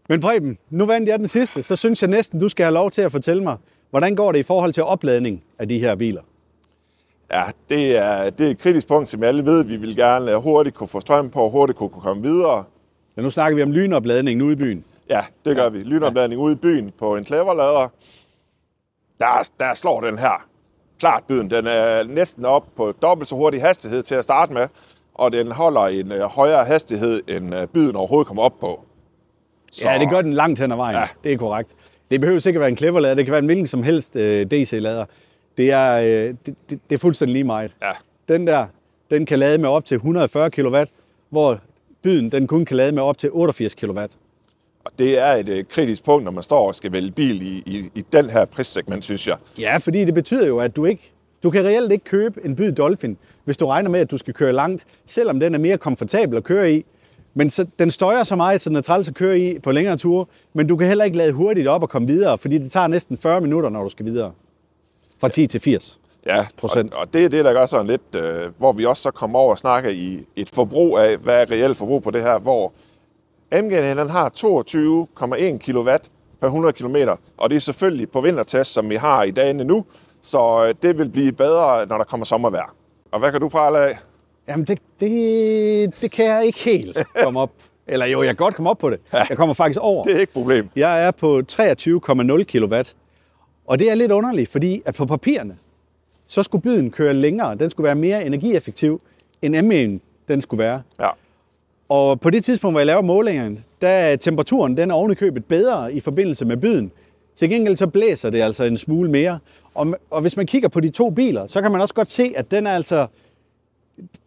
Men 0.09 0.21
Preben, 0.21 0.59
nu 0.71 0.87
vandt 0.87 1.09
jeg 1.09 1.19
den 1.19 1.29
sidste, 1.29 1.63
så 1.63 1.77
synes 1.77 2.03
jeg 2.03 2.11
næsten, 2.11 2.41
du 2.41 2.49
skal 2.49 2.65
have 2.65 2.75
lov 2.75 2.91
til 2.91 3.03
at 3.03 3.13
fortælle 3.13 3.43
mig, 3.43 3.57
hvordan 3.91 4.17
går 4.17 4.33
det 4.33 4.39
i 4.39 4.43
forhold 4.43 4.73
til 4.73 4.83
opladning 4.83 5.45
af 5.59 5.69
de 5.69 5.79
her 5.79 5.95
biler? 5.95 6.23
Ja, 7.33 7.43
det 7.69 7.97
er, 7.97 8.31
det 8.31 8.47
er 8.47 8.51
et 8.51 8.59
kritisk 8.59 8.89
punkt, 8.89 9.09
som 9.09 9.23
alle 9.23 9.45
ved. 9.45 9.65
Vi 9.65 9.77
vil 9.77 9.97
gerne 9.97 10.37
hurtigt 10.37 10.77
kunne 10.77 10.89
få 10.89 11.01
strøm 11.01 11.31
på, 11.31 11.49
hurtigt 11.49 11.79
kunne 11.79 11.91
komme 11.91 12.23
videre. 12.23 12.65
Ja, 13.17 13.23
nu 13.23 13.31
snakker 13.31 13.57
vi 13.57 13.63
om 13.63 13.73
lynopladningen 13.73 14.47
ude 14.47 14.53
i 14.53 14.57
byen. 14.57 14.85
Ja, 15.11 15.21
det 15.45 15.57
gør 15.57 15.69
vi. 15.69 15.79
Lynopladning 15.79 16.41
ude 16.41 16.53
i 16.53 16.57
byen 16.57 16.93
på 16.99 17.17
en 17.17 17.27
cleverlader. 17.27 17.89
Der, 19.19 19.51
der 19.61 19.75
slår 19.75 20.01
den 20.01 20.19
her. 20.19 20.49
Klart 21.01 21.25
byden. 21.29 21.51
Den 21.51 21.67
er 21.67 22.03
næsten 22.05 22.45
op 22.45 22.65
på 22.77 22.93
dobbelt 23.03 23.29
så 23.29 23.35
hurtig 23.35 23.63
hastighed 23.63 24.03
til 24.03 24.15
at 24.15 24.25
starte 24.25 24.53
med, 24.53 24.69
og 25.15 25.33
den 25.33 25.53
holder 25.53 25.81
en 25.81 26.13
øh, 26.13 26.23
højere 26.23 26.65
hastighed, 26.65 27.23
end 27.29 27.55
øh, 27.55 27.67
byden 27.67 27.97
overhovedet 27.97 28.27
kommer 28.27 28.43
op 28.43 28.59
på. 28.61 28.85
Så... 29.73 29.91
Ja, 29.91 29.99
det 29.99 30.11
gør 30.11 30.21
den 30.21 30.33
langt 30.33 30.61
hen 30.61 30.73
ad 30.73 30.77
vejen. 30.77 30.95
Ja. 30.95 31.01
Ja. 31.01 31.07
Det 31.25 31.33
er 31.33 31.37
korrekt. 31.37 31.75
Det 32.11 32.21
behøver 32.21 32.39
sikkert 32.41 32.61
være 32.61 32.69
en 32.69 32.77
clever-lader. 32.77 33.15
Det 33.15 33.25
kan 33.25 33.33
være 33.33 33.39
en 33.39 33.47
hvilken 33.47 33.67
som 33.67 33.83
helst 33.83 34.17
øh, 34.17 34.47
DC-lader. 34.47 35.05
Det 35.57 35.71
er, 35.73 35.93
øh, 35.95 36.35
det, 36.47 36.55
det, 36.71 36.81
det 36.91 36.97
er 36.97 36.99
fuldstændig 36.99 37.33
lige 37.33 37.45
meget. 37.45 37.77
Ja, 37.83 37.91
Den 38.35 38.47
der, 38.47 38.67
den 39.11 39.27
kan 39.27 39.39
lade 39.39 39.59
med 39.59 39.69
op 39.69 39.85
til 39.85 39.95
140 39.95 40.51
kW, 40.51 40.77
hvor 41.31 41.59
byden 42.03 42.33
den 42.33 42.47
kun 42.47 42.65
kan 42.65 42.77
lade 42.77 42.93
med 42.93 43.03
op 43.03 43.19
til 43.19 43.31
88 43.33 43.75
kW. 43.75 44.01
Og 44.85 44.93
det 44.99 45.19
er 45.19 45.33
et 45.33 45.49
øh, 45.49 45.65
kritisk 45.65 46.05
punkt, 46.05 46.25
når 46.25 46.31
man 46.31 46.43
står 46.43 46.67
og 46.67 46.75
skal 46.75 46.93
vælge 46.93 47.11
bil 47.11 47.43
i, 47.43 47.63
i, 47.67 47.91
i 47.95 48.05
den 48.13 48.31
her 48.31 48.45
prissegment, 48.45 49.05
synes 49.05 49.27
jeg. 49.27 49.37
Ja, 49.59 49.77
fordi 49.77 50.05
det 50.05 50.15
betyder 50.15 50.47
jo, 50.47 50.59
at 50.59 50.77
du 50.77 50.85
ikke 50.85 51.13
du 51.43 51.51
kan 51.51 51.65
reelt 51.65 51.93
ikke 51.93 52.05
købe 52.05 52.41
en 52.45 52.57
byd 52.57 52.73
Dolphin, 52.73 53.17
hvis 53.45 53.57
du 53.57 53.67
regner 53.67 53.91
med, 53.91 54.01
at 54.01 54.11
du 54.11 54.19
skal 54.19 54.35
køre 54.35 54.53
langt, 54.53 54.87
selvom 55.07 55.41
den 55.41 55.55
er 55.55 55.59
mere 55.59 55.79
komfortabel 55.79 56.37
at 56.37 56.45
køre 56.45 56.73
i. 56.73 56.85
Men 57.35 57.51
så, 57.51 57.67
den 57.79 57.91
støjer 57.91 58.25
så 58.25 58.37
meget, 58.37 58.61
så 58.61 58.69
den 58.69 58.77
er 58.77 58.81
træls 58.81 59.09
at 59.09 59.15
køre 59.15 59.39
i 59.39 59.59
på 59.59 59.73
længere 59.73 59.97
ture, 59.97 60.27
men 60.53 60.67
du 60.67 60.77
kan 60.77 60.89
heller 60.89 61.05
ikke 61.05 61.17
lade 61.17 61.33
hurtigt 61.33 61.69
op 61.69 61.83
og 61.83 61.89
komme 61.89 62.09
videre, 62.09 62.39
fordi 62.39 62.59
det 62.59 62.73
tager 62.73 62.87
næsten 62.87 63.19
40 63.19 63.41
minutter, 63.41 63.71
når 63.71 63.83
du 63.83 63.89
skal 63.89 64.07
videre. 64.07 64.33
Fra 65.21 65.29
10 65.29 65.47
til 65.47 65.61
80. 65.61 66.01
Ja, 66.27 66.47
Procent. 66.57 66.95
Og, 66.95 67.01
og 67.01 67.15
det 67.15 67.25
er 67.25 67.29
det, 67.29 67.45
der 67.45 67.53
gør 67.53 67.67
sådan 67.67 67.87
lidt, 67.87 68.15
øh, 68.17 68.51
hvor 68.59 68.73
vi 68.73 68.85
også 68.85 69.03
så 69.03 69.11
kommer 69.11 69.39
over 69.39 69.51
og 69.51 69.59
snakker 69.59 69.91
i 69.91 70.27
et 70.37 70.51
forbrug 70.55 70.99
af, 70.99 71.17
hvad 71.17 71.43
er 71.43 71.51
reelt 71.51 71.77
forbrug 71.77 72.03
på 72.03 72.11
det 72.11 72.23
her, 72.23 72.39
hvor 72.39 72.73
MG'en 73.55 73.99
den 73.99 74.11
har 74.11 74.29
22,1 74.29 75.59
kW 75.59 75.91
per 76.41 76.47
100 76.47 76.73
km, 76.73 76.97
og 77.37 77.51
det 77.51 77.57
er 77.57 77.61
selvfølgelig 77.61 78.11
på 78.11 78.21
vintertest, 78.21 78.73
som 78.73 78.91
vi 78.91 78.97
har 78.97 79.23
i 79.23 79.31
dagene 79.31 79.65
nu, 79.65 79.85
så 80.23 80.67
øh, 80.69 80.75
det 80.83 80.99
vil 80.99 81.09
blive 81.09 81.33
bedre, 81.33 81.87
når 81.87 81.97
der 81.97 82.05
kommer 82.05 82.25
sommervejr. 82.27 82.75
Og 83.13 83.19
hvad 83.19 83.33
kan 83.33 83.41
du 83.41 83.49
prale 83.49 83.79
af? 83.79 83.99
Jamen, 84.49 84.65
det, 84.65 84.79
det, 85.01 86.01
det 86.01 86.11
kan 86.11 86.25
jeg 86.25 86.47
ikke 86.47 86.59
helt 86.59 86.99
komme 87.23 87.41
op. 87.41 87.51
Eller 87.87 88.07
jo, 88.07 88.23
jeg 88.23 88.29
kan 88.29 88.37
godt 88.37 88.55
komme 88.55 88.71
op 88.71 88.79
på 88.79 88.91
det. 88.91 89.01
Jeg 89.13 89.37
kommer 89.37 89.55
faktisk 89.55 89.81
over. 89.81 90.03
Det 90.03 90.11
er 90.15 90.19
ikke 90.21 90.31
et 90.31 90.35
problem. 90.35 90.69
Jeg 90.77 91.05
er 91.05 91.11
på 91.11 91.43
23,0 91.53 92.43
kW. 92.45 92.75
Og 93.67 93.79
det 93.79 93.91
er 93.91 93.95
lidt 93.95 94.13
underligt, 94.13 94.51
fordi 94.51 94.83
at 94.87 94.95
på 94.95 95.07
papirerne, 95.07 95.59
så 96.27 96.43
skulle 96.43 96.63
byden 96.63 96.91
køre 96.91 97.15
længere. 97.15 97.55
Den 97.55 97.71
skulle 97.71 97.85
være 97.85 97.95
mere 97.95 98.27
energieffektiv, 98.27 99.01
end 99.43 99.57
M1 99.57 100.05
den 100.29 100.41
skulle 100.41 100.65
være. 100.65 100.83
Ja. 101.01 101.09
Og 101.89 102.21
på 102.21 102.31
det 102.31 102.45
tidspunkt, 102.45 102.73
hvor 102.73 102.81
jeg 102.81 102.87
laver 102.87 103.03
målingerne, 103.03 103.63
der 103.81 103.89
er 103.89 104.17
temperaturen 104.17 104.77
den 104.77 104.91
er 104.91 104.95
ovenikøbet 104.95 105.45
bedre 105.45 105.93
i 105.93 106.01
forbindelse 106.01 106.45
med 106.45 106.57
byden. 106.57 106.93
Til 107.37 107.51
gengæld 107.51 107.77
så 107.77 107.87
blæser 107.87 108.31
det 108.31 108.43
altså 108.43 108.65
en 108.65 108.79
smule 108.79 109.11
mere. 109.11 109.39
Og, 109.75 109.95
og 110.11 110.21
hvis 110.21 110.37
man 110.37 110.47
kigger 110.47 110.69
på 110.69 110.81
de 110.81 110.91
to 110.91 111.11
biler, 111.11 111.47
så 111.47 111.63
kan 111.63 111.73
man 111.73 111.81
også 111.81 111.95
godt 111.95 112.11
se, 112.11 112.33
at 112.37 112.51
den 112.51 112.67
er 112.67 112.73
altså 112.73 113.07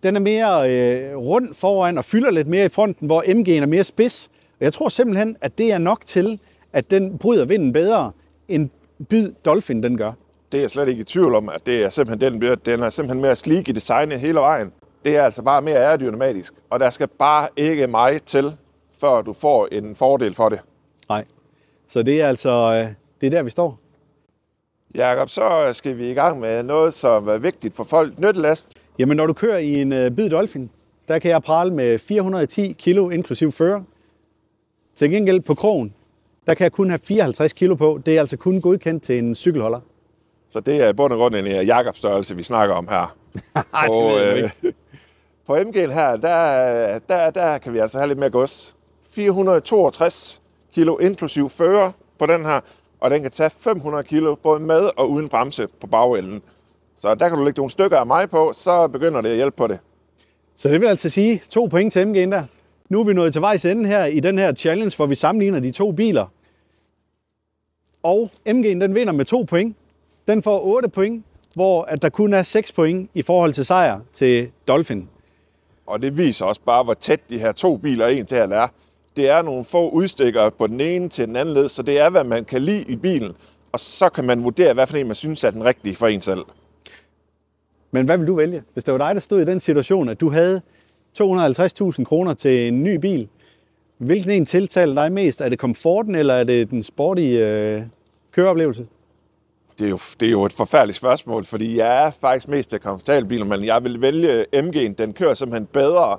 den 0.03 0.15
er 0.15 0.19
mere 0.19 0.71
øh, 0.71 1.17
rund 1.17 1.53
foran 1.53 1.97
og 1.97 2.05
fylder 2.05 2.31
lidt 2.31 2.47
mere 2.47 2.65
i 2.65 2.69
fronten, 2.69 3.07
hvor 3.07 3.23
MG'en 3.23 3.61
er 3.61 3.65
mere 3.65 3.83
spids. 3.83 4.29
Og 4.59 4.65
jeg 4.65 4.73
tror 4.73 4.89
simpelthen, 4.89 5.37
at 5.41 5.57
det 5.57 5.71
er 5.71 5.77
nok 5.77 6.05
til, 6.05 6.39
at 6.73 6.91
den 6.91 7.17
bryder 7.17 7.45
vinden 7.45 7.73
bedre, 7.73 8.11
end 8.47 8.69
byd 9.09 9.31
Dolphin 9.45 9.83
den 9.83 9.97
gør. 9.97 10.11
Det 10.51 10.57
er 10.57 10.61
jeg 10.61 10.71
slet 10.71 10.87
ikke 10.87 11.01
i 11.01 11.03
tvivl 11.03 11.35
om, 11.35 11.49
at 11.49 11.65
det 11.65 11.85
er 11.85 11.89
simpelthen 11.89 12.41
den, 12.41 12.57
den 12.65 12.79
er 12.79 12.89
simpelthen 12.89 13.21
mere 13.21 13.35
sleek 13.35 13.69
i 13.69 13.71
designet 13.71 14.19
hele 14.19 14.39
vejen. 14.39 14.71
Det 15.05 15.17
er 15.17 15.24
altså 15.24 15.41
bare 15.41 15.62
mere 15.62 15.77
aerodynamisk, 15.77 16.53
og 16.70 16.79
der 16.79 16.89
skal 16.89 17.08
bare 17.08 17.48
ikke 17.58 17.88
meget 17.88 18.24
til, 18.24 18.58
før 19.00 19.22
du 19.22 19.34
får 19.34 19.67
en 19.72 19.96
fordel 19.96 20.34
for 20.34 20.50
det. 20.50 20.60
Nej. 21.10 21.25
Så 21.88 22.03
det 22.03 22.22
er 22.22 22.27
altså, 22.27 22.50
øh, 22.50 22.93
det 23.22 23.27
er 23.27 23.31
der, 23.31 23.43
vi 23.43 23.50
står. 23.50 23.79
Jakob, 24.96 25.29
så 25.29 25.70
skal 25.74 25.98
vi 25.98 26.12
i 26.12 26.13
gang 26.13 26.39
med 26.39 26.63
noget, 26.63 26.93
som 26.93 27.27
er 27.27 27.38
vigtigt 27.38 27.75
for 27.75 27.84
folk. 27.84 28.20
Nyttelast. 28.20 28.74
Jamen, 29.00 29.17
når 29.17 29.27
du 29.27 29.34
kører 29.34 29.58
i 29.58 29.81
en 29.81 30.15
Bid 30.15 30.29
Dolphin, 30.29 30.70
der 31.08 31.20
kan 31.20 31.31
jeg 31.31 31.43
prale 31.43 31.74
med 31.74 32.00
410 32.00 32.75
kilo 32.77 33.10
inklusiv 33.10 33.51
fører. 33.51 33.81
Til 34.96 35.12
gengæld 35.12 35.41
på 35.41 35.55
krogen, 35.55 35.93
der 36.48 36.53
kan 36.53 36.63
jeg 36.63 36.72
kun 36.72 36.89
have 36.89 37.00
54 37.03 37.53
kilo 37.53 37.75
på. 37.75 38.00
Det 38.05 38.15
er 38.15 38.20
altså 38.20 38.38
kun 38.38 38.62
godkendt 38.62 39.03
til 39.03 39.17
en 39.17 39.36
cykelholder. 39.36 39.79
Så 40.50 40.60
det 40.60 40.84
er 40.84 40.89
i 40.89 40.93
bund 40.93 41.13
og 41.13 41.20
grund 41.20 41.36
en 41.36 41.48
øh, 41.48 41.67
Jakob-størrelse, 41.67 42.36
vi 42.36 42.43
snakker 42.43 42.75
om 42.75 42.88
her. 42.88 43.15
Ej, 43.74 43.88
det 43.88 43.96
ved 43.96 44.22
jeg 44.22 44.38
øh, 44.38 44.50
ikke 44.63 44.77
på 45.51 45.58
MG'en 45.58 45.91
her, 45.91 46.15
der, 46.15 47.00
der, 47.00 47.29
der 47.29 47.58
kan 47.58 47.74
vi 47.74 47.79
altså 47.79 47.98
have 47.98 48.08
lidt 48.08 48.20
mere 48.20 48.29
gods. 48.29 48.75
462 49.10 50.41
kilo 50.74 50.98
inklusiv 50.98 51.50
fører 51.50 51.91
på 52.20 52.25
den 52.25 52.46
her, 52.46 52.60
og 53.00 53.12
den 53.12 53.22
kan 53.22 53.31
tage 53.31 53.50
500 53.50 54.03
kilo 54.03 54.36
både 54.36 54.60
med 54.60 54.89
og 54.98 55.12
uden 55.12 55.29
bremse 55.29 55.67
på 55.81 55.88
bagenden. 55.88 56.41
Så 56.96 57.15
der 57.15 57.29
kan 57.29 57.38
du 57.38 57.43
lægge 57.43 57.60
nogle 57.60 57.70
stykker 57.70 57.98
af 57.98 58.05
mig 58.05 58.29
på, 58.29 58.51
så 58.53 58.88
begynder 58.88 59.22
det 59.22 59.29
at 59.29 59.36
hjælpe 59.36 59.58
på 59.58 59.67
det. 59.67 59.79
Så 60.55 60.70
det 60.70 60.81
vil 60.81 60.88
altså 60.88 61.10
sige 61.10 61.41
to 61.50 61.65
point 61.65 61.93
til 61.93 62.05
MG'en 62.05 62.31
der. 62.31 62.43
Nu 62.89 63.00
er 63.00 63.03
vi 63.03 63.13
nået 63.13 63.34
til 63.34 63.41
vejs 63.41 63.65
ende 63.65 63.89
her 63.89 64.05
i 64.05 64.20
den 64.20 64.38
her 64.38 64.53
challenge, 64.53 64.96
hvor 64.96 65.05
vi 65.05 65.15
sammenligner 65.15 65.60
de 65.60 65.72
to 65.72 65.91
biler. 65.91 66.25
Og 68.03 68.29
MG'en 68.50 68.79
den 68.81 68.96
vinder 68.96 69.13
med 69.13 69.25
to 69.25 69.43
point. 69.43 69.75
Den 70.27 70.43
får 70.43 70.62
8 70.65 70.89
point, 70.89 71.25
hvor 71.53 71.84
at 71.84 72.01
der 72.01 72.10
kun 72.10 72.34
er 72.34 72.43
6 72.43 72.72
point 72.72 73.10
i 73.13 73.22
forhold 73.22 73.53
til 73.53 73.65
sejr 73.65 74.00
til 74.13 74.51
Dolphin. 74.67 75.10
Og 75.91 76.01
det 76.01 76.17
viser 76.17 76.45
også 76.45 76.62
bare, 76.65 76.83
hvor 76.83 76.93
tæt 76.93 77.29
de 77.29 77.39
her 77.39 77.51
to 77.51 77.77
biler 77.77 78.07
en 78.07 78.25
til 78.25 78.36
at 78.36 78.51
er. 78.51 78.67
Det 79.17 79.29
er 79.29 79.41
nogle 79.41 79.63
få 79.63 79.89
udstikker 79.89 80.50
på 80.50 80.67
den 80.67 80.81
ene 80.81 81.10
til 81.10 81.27
den 81.27 81.36
anden 81.36 81.53
led, 81.53 81.69
så 81.69 81.81
det 81.81 82.00
er, 82.00 82.10
hvad 82.10 82.24
man 82.24 82.45
kan 82.45 82.62
lide 82.62 82.83
i 82.88 82.95
bilen. 82.95 83.31
Og 83.71 83.79
så 83.79 84.10
kan 84.10 84.25
man 84.25 84.43
vurdere, 84.43 84.74
hvad 84.74 84.88
for 84.88 84.98
en 84.98 85.07
man 85.07 85.15
synes 85.15 85.43
er 85.43 85.51
den 85.51 85.65
rigtige 85.65 85.95
for 85.95 86.07
en 86.07 86.21
selv. 86.21 86.39
Men 87.91 88.05
hvad 88.05 88.17
vil 88.17 88.27
du 88.27 88.36
vælge? 88.36 88.63
Hvis 88.74 88.83
det 88.83 88.91
var 88.91 88.98
dig, 88.98 89.15
der 89.15 89.21
stod 89.21 89.41
i 89.41 89.45
den 89.45 89.60
situation, 89.60 90.10
at 90.10 90.21
du 90.21 90.29
havde 90.29 90.62
250.000 91.21 92.03
kroner 92.03 92.33
til 92.33 92.67
en 92.67 92.83
ny 92.83 92.95
bil, 92.95 93.27
hvilken 93.98 94.31
en 94.31 94.45
tiltaler 94.45 95.03
dig 95.03 95.12
mest? 95.12 95.41
Er 95.41 95.50
det 95.50 95.60
komforten, 95.60 96.15
eller 96.15 96.33
er 96.33 96.43
det 96.43 96.71
den 96.71 96.83
sportige 96.83 97.48
øh, 97.48 97.81
køreoplevelse? 98.31 98.86
Det 99.81 99.88
er, 99.88 99.89
jo, 99.91 100.00
det 100.19 100.27
er 100.27 100.31
jo 100.31 100.45
et 100.45 100.53
forfærdeligt 100.53 100.95
spørgsmål, 100.97 101.45
fordi 101.45 101.77
jeg 101.77 102.05
er 102.07 102.11
faktisk 102.11 102.47
mest 102.47 102.69
til 102.69 102.79
komfortabelbiler, 102.79 103.45
men 103.45 103.65
jeg 103.65 103.83
vil 103.83 104.01
vælge 104.01 104.45
MG'en. 104.55 104.93
Den 104.97 105.13
kører 105.13 105.33
simpelthen 105.33 105.65
bedre. 105.65 106.17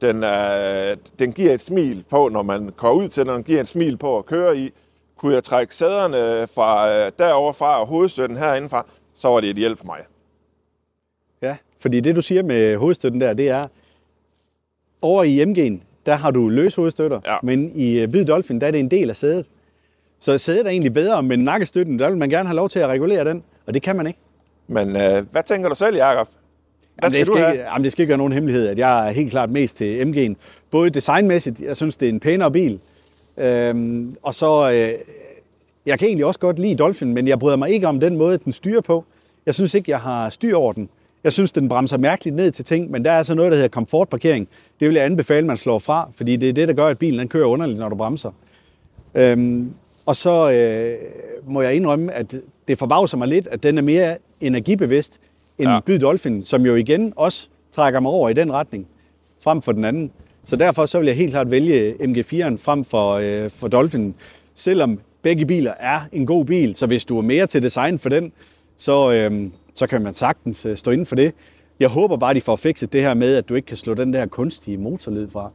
Den, 0.00 0.24
øh, 0.24 0.96
den 1.18 1.32
giver 1.32 1.52
et 1.54 1.60
smil 1.60 2.04
på, 2.10 2.28
når 2.28 2.42
man 2.42 2.70
går 2.76 2.92
ud 2.92 3.08
til 3.08 3.26
den. 3.26 3.34
Den 3.34 3.42
giver 3.42 3.60
et 3.60 3.68
smil 3.68 3.96
på 3.96 4.18
at 4.18 4.26
køre 4.26 4.56
i. 4.58 4.70
Kunne 5.16 5.34
jeg 5.34 5.44
trække 5.44 5.74
sæderne 5.74 6.46
fra 6.46 6.92
øh, 6.94 7.12
derovre 7.18 7.54
fra 7.54 7.80
og 7.80 7.86
hovedstøtten 7.86 8.38
herindefra, 8.38 8.86
så 9.14 9.28
var 9.28 9.40
det 9.40 9.48
ideelt 9.48 9.78
for 9.78 9.86
mig. 9.86 9.98
Ja, 11.42 11.56
fordi 11.80 12.00
det 12.00 12.16
du 12.16 12.22
siger 12.22 12.42
med 12.42 12.76
hovedstøtten 12.76 13.20
der, 13.20 13.34
det 13.34 13.48
er, 13.48 13.66
over 15.02 15.24
i 15.24 15.42
MG'en, 15.42 15.82
der 16.06 16.14
har 16.14 16.30
du 16.30 16.48
løs 16.48 16.74
hovedstøtter, 16.74 17.20
Ja. 17.26 17.36
men 17.42 17.72
i 17.74 17.98
øh, 18.00 18.08
Bid 18.08 18.24
Dolphin, 18.24 18.60
der 18.60 18.66
er 18.66 18.70
det 18.70 18.80
en 18.80 18.90
del 18.90 19.10
af 19.10 19.16
sædet. 19.16 19.46
Så 20.24 20.38
sædet 20.38 20.66
er 20.66 20.70
egentlig 20.70 20.92
bedre, 20.92 21.22
men 21.22 21.44
nakkestøtten, 21.44 21.98
der 21.98 22.08
vil 22.08 22.18
man 22.18 22.28
gerne 22.28 22.48
have 22.48 22.56
lov 22.56 22.68
til 22.68 22.78
at 22.78 22.88
regulere 22.88 23.24
den, 23.24 23.42
og 23.66 23.74
det 23.74 23.82
kan 23.82 23.96
man 23.96 24.06
ikke. 24.06 24.18
Men 24.68 24.96
øh, 24.96 25.26
hvad 25.30 25.42
tænker 25.42 25.68
du 25.68 25.74
selv, 25.74 25.96
Jacob? 25.96 26.28
Hvad 26.98 27.10
Jamen, 27.10 27.18
det, 27.18 27.26
skal 27.26 27.52
ikke, 27.52 27.62
jamen, 27.62 27.84
det 27.84 27.92
skal 27.92 28.02
ikke 28.02 28.08
være 28.08 28.18
nogen 28.18 28.32
hemmelighed, 28.32 28.68
at 28.68 28.78
jeg 28.78 29.08
er 29.08 29.12
helt 29.12 29.30
klart 29.30 29.50
mest 29.50 29.76
til 29.76 30.04
MG'en. 30.04 30.34
Både 30.70 30.90
designmæssigt, 30.90 31.60
jeg 31.60 31.76
synes, 31.76 31.96
det 31.96 32.08
er 32.08 32.12
en 32.12 32.20
pænere 32.20 32.50
bil. 32.50 32.80
Øhm, 33.36 34.16
og 34.22 34.34
så, 34.34 34.70
øh, 34.70 34.92
jeg 35.86 35.98
kan 35.98 36.08
egentlig 36.08 36.26
også 36.26 36.40
godt 36.40 36.58
lide 36.58 36.76
Dolphin, 36.76 37.14
men 37.14 37.28
jeg 37.28 37.38
bryder 37.38 37.56
mig 37.56 37.70
ikke 37.70 37.88
om 37.88 38.00
den 38.00 38.16
måde, 38.16 38.38
den 38.38 38.52
styrer 38.52 38.80
på. 38.80 39.04
Jeg 39.46 39.54
synes 39.54 39.74
ikke, 39.74 39.90
jeg 39.90 40.00
har 40.00 40.30
styr 40.30 40.56
over 40.56 40.72
den. 40.72 40.88
Jeg 41.24 41.32
synes, 41.32 41.52
den 41.52 41.68
bremser 41.68 41.96
mærkeligt 41.96 42.36
ned 42.36 42.50
til 42.50 42.64
ting, 42.64 42.90
men 42.90 43.04
der 43.04 43.10
er 43.10 43.18
altså 43.18 43.34
noget, 43.34 43.52
der 43.52 43.56
hedder 43.56 43.68
komfortparkering. 43.68 44.48
Det 44.80 44.88
vil 44.88 44.94
jeg 44.94 45.04
anbefale, 45.04 45.38
at 45.38 45.44
man 45.44 45.56
slår 45.56 45.78
fra, 45.78 46.10
fordi 46.16 46.36
det 46.36 46.48
er 46.48 46.52
det, 46.52 46.68
der 46.68 46.74
gør, 46.74 46.86
at 46.86 46.98
bilen 46.98 47.18
den 47.18 47.28
kører 47.28 47.46
underligt, 47.46 47.78
når 47.78 47.88
du 47.88 47.96
bremser. 47.96 48.30
Øhm, 49.14 49.74
og 50.06 50.16
så 50.16 50.50
øh, 50.50 50.98
må 51.46 51.62
jeg 51.62 51.74
indrømme, 51.74 52.12
at 52.12 52.34
det 52.68 52.78
forbavser 52.78 53.16
mig 53.16 53.28
lidt, 53.28 53.46
at 53.46 53.62
den 53.62 53.78
er 53.78 53.82
mere 53.82 54.16
energibevidst 54.40 55.20
end 55.58 55.68
Ja. 55.68 55.80
Byd 55.86 55.98
Dolphin, 55.98 56.42
som 56.42 56.66
jo 56.66 56.74
igen 56.74 57.12
også 57.16 57.48
trækker 57.72 58.00
mig 58.00 58.10
over 58.12 58.28
i 58.28 58.32
den 58.32 58.52
retning, 58.52 58.86
frem 59.40 59.62
for 59.62 59.72
den 59.72 59.84
anden. 59.84 60.10
Så 60.44 60.56
derfor 60.56 60.86
så 60.86 60.98
vil 60.98 61.06
jeg 61.06 61.16
helt 61.16 61.30
klart 61.30 61.50
vælge 61.50 61.94
MG4'en 62.00 62.56
frem 62.58 62.84
for, 62.84 63.12
øh, 63.12 63.50
for 63.50 63.68
Dolphin, 63.68 64.14
selvom 64.54 65.00
begge 65.22 65.46
biler 65.46 65.72
er 65.78 66.00
en 66.12 66.26
god 66.26 66.44
bil. 66.44 66.76
Så 66.76 66.86
hvis 66.86 67.04
du 67.04 67.18
er 67.18 67.22
mere 67.22 67.46
til 67.46 67.62
design 67.62 67.98
for 67.98 68.08
den, 68.08 68.32
så, 68.76 69.12
øh, 69.12 69.50
så 69.74 69.86
kan 69.86 70.02
man 70.02 70.14
sagtens 70.14 70.66
øh, 70.66 70.76
stå 70.76 70.90
inden 70.90 71.06
for 71.06 71.16
det. 71.16 71.32
Jeg 71.80 71.88
håber 71.88 72.16
bare, 72.16 72.34
de 72.34 72.40
får 72.40 72.56
fikset 72.56 72.92
det 72.92 73.00
her 73.02 73.14
med, 73.14 73.36
at 73.36 73.48
du 73.48 73.54
ikke 73.54 73.66
kan 73.66 73.76
slå 73.76 73.94
den 73.94 74.12
der 74.12 74.26
kunstige 74.26 74.76
motorlyd 74.78 75.28
fra. 75.28 75.50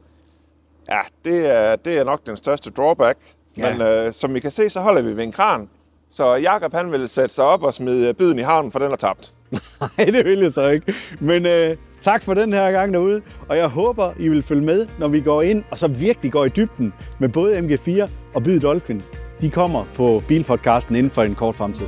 Ja, 0.90 1.00
det 1.24 1.56
er, 1.56 1.76
det 1.76 1.98
er 1.98 2.04
nok 2.04 2.26
den 2.26 2.36
største 2.36 2.70
drawback. 2.70 3.18
Ja. 3.60 3.72
Men 3.72 3.82
øh, 3.82 4.12
som 4.12 4.36
I 4.36 4.38
kan 4.40 4.50
se, 4.50 4.70
så 4.70 4.80
holder 4.80 5.02
vi 5.02 5.16
ved 5.16 5.24
en 5.24 5.32
kran. 5.32 5.68
Så 6.10 6.34
Jakob 6.34 6.74
han 6.74 6.92
vil 6.92 7.08
sætte 7.08 7.34
sig 7.34 7.44
op 7.44 7.62
og 7.62 7.74
smide 7.74 8.14
biden 8.14 8.38
i 8.38 8.42
havnen, 8.42 8.72
for 8.72 8.78
den 8.78 8.92
er 8.92 8.96
tabt. 8.96 9.32
Nej, 9.80 10.06
det 10.06 10.24
vil 10.24 10.38
jeg 10.38 10.52
så 10.52 10.68
ikke. 10.68 10.94
Men 11.20 11.46
øh, 11.46 11.76
tak 12.00 12.22
for 12.22 12.34
den 12.34 12.52
her 12.52 12.72
gang 12.72 12.92
derude, 12.94 13.22
og 13.48 13.56
jeg 13.56 13.68
håber, 13.68 14.12
I 14.18 14.28
vil 14.28 14.42
følge 14.42 14.62
med, 14.64 14.86
når 14.98 15.08
vi 15.08 15.20
går 15.20 15.42
ind 15.42 15.64
og 15.70 15.78
så 15.78 15.88
virkelig 15.88 16.32
går 16.32 16.44
i 16.44 16.48
dybden 16.48 16.92
med 17.18 17.28
både 17.28 17.58
MG4 17.58 18.10
og 18.34 18.42
Byd 18.42 18.60
Dolphin. 18.60 19.02
De 19.40 19.50
kommer 19.50 19.84
på 19.94 20.22
Bilpodcasten 20.28 20.96
inden 20.96 21.10
for 21.10 21.22
en 21.22 21.34
kort 21.34 21.54
fremtid. 21.54 21.86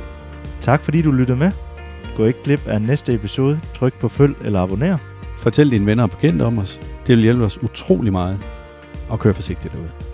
Tak 0.61 0.83
fordi 0.83 1.01
du 1.01 1.11
lyttede 1.11 1.37
med. 1.37 1.51
Gå 2.17 2.25
ikke 2.25 2.43
glip 2.43 2.67
af 2.67 2.81
næste 2.81 3.13
episode. 3.13 3.59
Tryk 3.75 3.93
på 3.99 4.09
følg 4.09 4.35
eller 4.45 4.59
abonner. 4.61 4.97
Fortæl 5.39 5.71
dine 5.71 5.85
venner 5.85 6.03
og 6.03 6.09
bekendte 6.09 6.43
om 6.43 6.57
os. 6.57 6.79
Det 7.07 7.15
vil 7.15 7.23
hjælpe 7.23 7.43
os 7.43 7.63
utrolig 7.63 8.11
meget. 8.11 8.39
Og 9.09 9.19
kør 9.19 9.33
forsigtigt 9.33 9.73
derude. 9.73 10.12